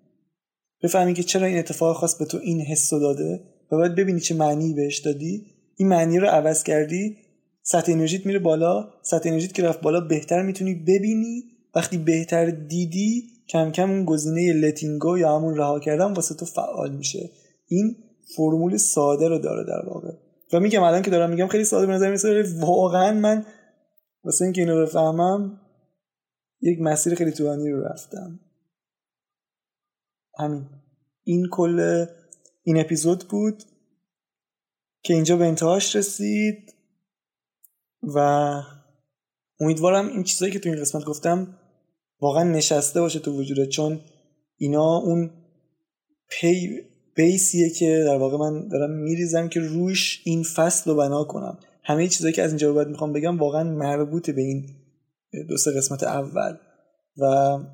بفهمی 0.83 1.15
که 1.15 1.23
چرا 1.23 1.47
این 1.47 1.59
اتفاق 1.59 1.97
خاص 1.97 2.15
به 2.15 2.25
تو 2.25 2.39
این 2.39 2.61
حس 2.61 2.91
داده 2.91 3.58
و 3.73 3.77
باید 3.77 3.95
ببینی 3.95 4.21
چه 4.21 4.35
معنی 4.35 4.75
بهش 4.75 4.99
دادی. 4.99 5.47
این 5.77 5.89
معنی 5.89 6.19
رو 6.19 6.27
عوض 6.27 6.63
کردی 6.63 7.17
سطح 7.63 7.93
انرژیت 7.93 8.27
میره 8.27 8.39
بالا 8.39 8.89
سطح 9.03 9.29
انرژیت 9.29 9.55
که 9.55 9.63
رفت 9.63 9.81
بالا 9.81 10.01
بهتر 10.01 10.43
می‌تونی 10.43 10.75
ببینی. 10.75 11.43
وقتی 11.75 11.99
بهتر 11.99 12.51
دیدی 12.51 13.23
کم 13.49 13.73
کم 13.73 13.91
اون 13.91 14.05
گزینه 14.05 14.53
لتینگو 14.53 15.19
یا 15.19 15.37
همون 15.37 15.57
رها 15.57 15.81
کردن 15.81 16.13
واسه 16.13 16.35
تو 16.35 16.47
فعال 16.47 16.97
میشه. 16.97 17.31
این 17.67 17.97
فرمول 18.37 18.77
ساده 18.77 19.29
رو 19.29 19.39
داره 19.39 19.65
در 19.65 19.87
واقع. 19.87 20.13
و 20.53 20.61
میگم 20.61 20.83
الان 20.83 21.03
که 21.03 21.11
دارم 21.11 21.31
میگم 21.31 21.47
خیلی 21.47 21.65
ساده 21.65 21.87
به 21.87 21.93
نظر 21.93 22.11
میسه 22.11 22.45
واقعا 22.61 23.13
من 23.13 23.47
واسه 24.25 24.45
اینکه 24.45 24.61
اینو 24.61 24.83
بفهمم 24.83 25.61
یک 26.61 26.81
مسیر 26.81 27.15
خیلی 27.15 27.33
طولانی 27.33 27.71
رو 27.71 27.83
رفتم. 27.83 28.41
همین. 30.39 30.67
این 31.25 31.49
کل 31.51 32.07
این 32.69 32.81
اپیزود 32.81 33.25
بود 33.29 33.63
که 35.03 35.15
اینجا 35.15 35.37
به 35.37 35.45
انتهاش 35.45 35.97
رسید 35.97 36.75
و 38.03 38.19
امیدوارم 39.61 40.09
این 40.09 40.23
چیزایی 40.23 40.53
که 40.53 40.59
تو 40.59 40.69
این 40.69 40.81
قسمت 40.81 41.05
گفتم 41.05 41.59
واقعا 42.21 42.45
نشسته 42.45 43.01
باشه 43.01 43.19
تو 43.19 43.33
وجودت 43.33 43.69
چون 43.69 44.01
اینا 44.57 44.97
اون 44.97 45.31
پی 46.31 46.81
بیسیه 47.17 47.71
که 47.71 48.05
در 48.07 48.17
واقع 48.17 48.37
من 48.37 48.69
دارم 48.69 48.91
میریزم 48.91 49.49
که 49.49 49.61
روش 49.61 50.23
این 50.25 50.43
فصل 50.43 50.91
رو 50.91 50.97
بنا 50.97 51.25
کنم. 51.25 51.59
همه 51.85 52.09
چیزایی 52.09 52.35
که 52.35 52.43
از 52.43 52.51
اینجا 52.51 52.73
بعد 52.73 52.89
می‌خوام 52.89 53.13
بگم 53.13 53.39
واقعا 53.39 53.65
مربوط 53.65 54.31
به 54.31 54.43
این 54.43 54.67
دو 55.49 55.57
سه 55.57 55.71
قسمت 55.71 56.03
اول. 56.03 56.57
و 57.17 57.25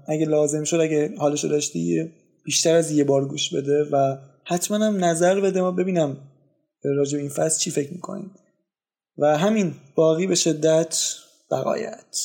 اگه 0.08 0.26
لازم 0.26 0.64
شد 0.64 0.76
اگه 0.76 1.14
حالشو 1.18 1.48
داشتی 1.48 2.12
بیشتر 2.44 2.74
از 2.74 2.90
یه 2.90 3.04
بار 3.04 3.28
گوش 3.28 3.54
بده 3.54 3.84
و 3.92 4.16
حتما 4.46 4.86
هم 4.86 5.04
نظر 5.04 5.40
بده 5.40 5.60
ما 5.60 5.70
ببینم 5.70 6.16
راجع 6.84 7.18
این 7.18 7.28
فصل 7.28 7.58
چی 7.58 7.70
فکر 7.70 7.92
می‌کنیم. 7.92 8.34
و 9.18 9.38
همین 9.38 9.74
باقی 9.94 10.26
به 10.26 10.34
شدت 10.34 10.98
بقایت. 11.50 12.18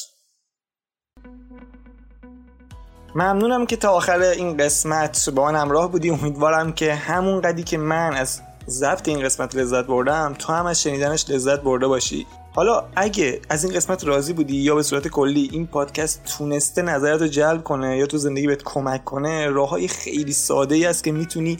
ممنونم 3.15 3.65
که 3.65 3.75
تا 3.75 3.89
آخر 3.89 4.19
این 4.19 4.57
قسمت 4.57 5.29
با 5.29 5.45
من 5.45 5.55
همراه 5.55 5.91
بودی. 5.91 6.09
امیدوارم 6.09 6.73
که 6.73 6.93
همون 6.93 7.41
قدی 7.41 7.63
که 7.63 7.77
من 7.77 8.13
از 8.13 8.41
ضبط 8.67 9.07
این 9.07 9.23
قسمت 9.23 9.55
لذت 9.55 9.85
بردم 9.85 10.35
تو 10.39 10.53
هم 10.53 10.65
از 10.65 10.81
شنیدنش 10.81 11.29
لذت 11.29 11.61
برده 11.61 11.87
باشی. 11.87 12.25
حالا 12.55 12.89
اگه 12.95 13.41
از 13.49 13.63
این 13.63 13.73
قسمت 13.73 14.03
راضی 14.03 14.33
بودی 14.33 14.55
یا 14.55 14.75
به 14.75 14.83
صورت 14.83 15.07
کلی 15.07 15.49
این 15.51 15.67
پادکست 15.67 16.21
تونسته 16.37 16.81
نظرت 16.81 17.21
رو 17.21 17.27
جلب 17.27 17.63
کنه 17.63 17.97
یا 17.97 18.05
تو 18.05 18.17
زندگی 18.17 18.47
بهت 18.47 18.63
کمک 18.63 19.05
کنه 19.05 19.47
راه 19.47 19.69
های 19.69 19.87
خیلی 19.87 20.33
ساده 20.33 20.75
ای 20.75 20.85
است 20.85 21.03
که 21.03 21.11
می‌تونی 21.11 21.57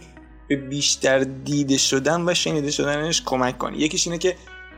به 0.49 0.55
بیشتر 0.55 1.19
دیده 1.19 1.77
شدن 1.77 2.29
و 2.29 2.33
شنیده 2.33 2.71
شدنش 2.71 3.23
کمک 3.25 3.57
کنی. 3.57 3.77
یکیش 3.77 4.07
اینه 4.07 4.17
که 4.17 4.35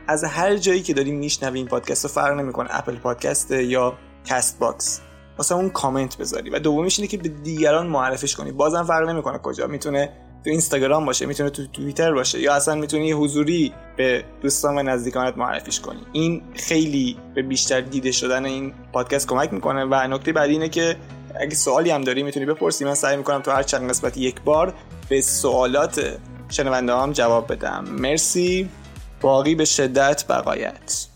از 0.08 0.24
هر 0.24 0.56
جایی 0.56 0.82
که 0.82 0.94
داری 0.94 1.10
میشنوی 1.10 1.58
این 1.58 1.68
پادکست 1.68 2.04
رو 2.04 2.10
فرق 2.10 2.38
نمی‌کنه 2.38 2.68
اپل 2.70 2.96
پادکست 2.96 3.50
یا 3.50 3.98
کست 4.24 4.58
باکس. 4.58 5.00
واسه 5.38 5.54
اون 5.54 5.70
کامنت 5.70 6.18
بذاری. 6.18 6.50
و 6.50 6.58
دومیش 6.58 6.98
اینه 6.98 7.08
که 7.08 7.16
به 7.16 7.28
دیگران 7.28 7.86
معرفش 7.86 8.36
کنی. 8.36 8.52
بازم 8.52 8.84
فرق 8.84 9.08
نمی‌کنه 9.08 9.38
کجا. 9.38 9.66
می‌تونه 9.66 10.12
تو 10.44 10.50
اینستاگرام 10.50 11.06
باشه 11.06 11.26
می‌تونه 11.26 11.50
تو 11.50 11.66
توییتر 11.66 12.12
باشه 12.12 12.40
یا 12.40 12.54
اصلا 12.54 12.74
می‌تونی 12.74 13.12
حضوری 13.12 13.72
به 13.96 14.24
دوستان 14.42 14.78
و 14.78 14.82
نزدیکانت 14.82 15.38
معرفیش 15.38 15.80
کنی. 15.80 16.00
این 16.12 16.42
خیلی 16.54 17.16
به 17.34 17.42
بیشتر 17.42 17.80
دیده 17.80 18.12
شدن 18.12 18.44
این 18.44 18.74
پادکست 18.92 19.28
کمک 19.28 19.52
می‌کنه. 19.52 19.84
و 19.84 19.94
نکته 19.94 20.32
بعدی 20.32 20.52
اینه 20.52 20.68
که 20.68 20.96
اگه 21.40 21.54
سوالی 21.54 21.90
هم 21.90 22.04
داری 22.04 22.22
می‌تونی 22.22 22.46
بپرسی 22.46 22.84
من 22.84 22.94
سعی 22.94 23.16
می‌کنم 23.16 23.42
تو 23.42 23.50
هر 23.50 23.62
چند 23.62 23.90
قسمت 23.90 24.16
یک 24.16 24.40
بار 24.40 24.74
به 25.08 25.20
سوالات 25.20 26.18
شنونده 26.48 26.96
هم 26.96 27.12
جواب 27.12 27.52
بدم. 27.52 27.84
مرسی. 27.90 28.68
باقی 29.20 29.54
به 29.54 29.64
شدت 29.64 30.24
بقایت. 30.28 31.06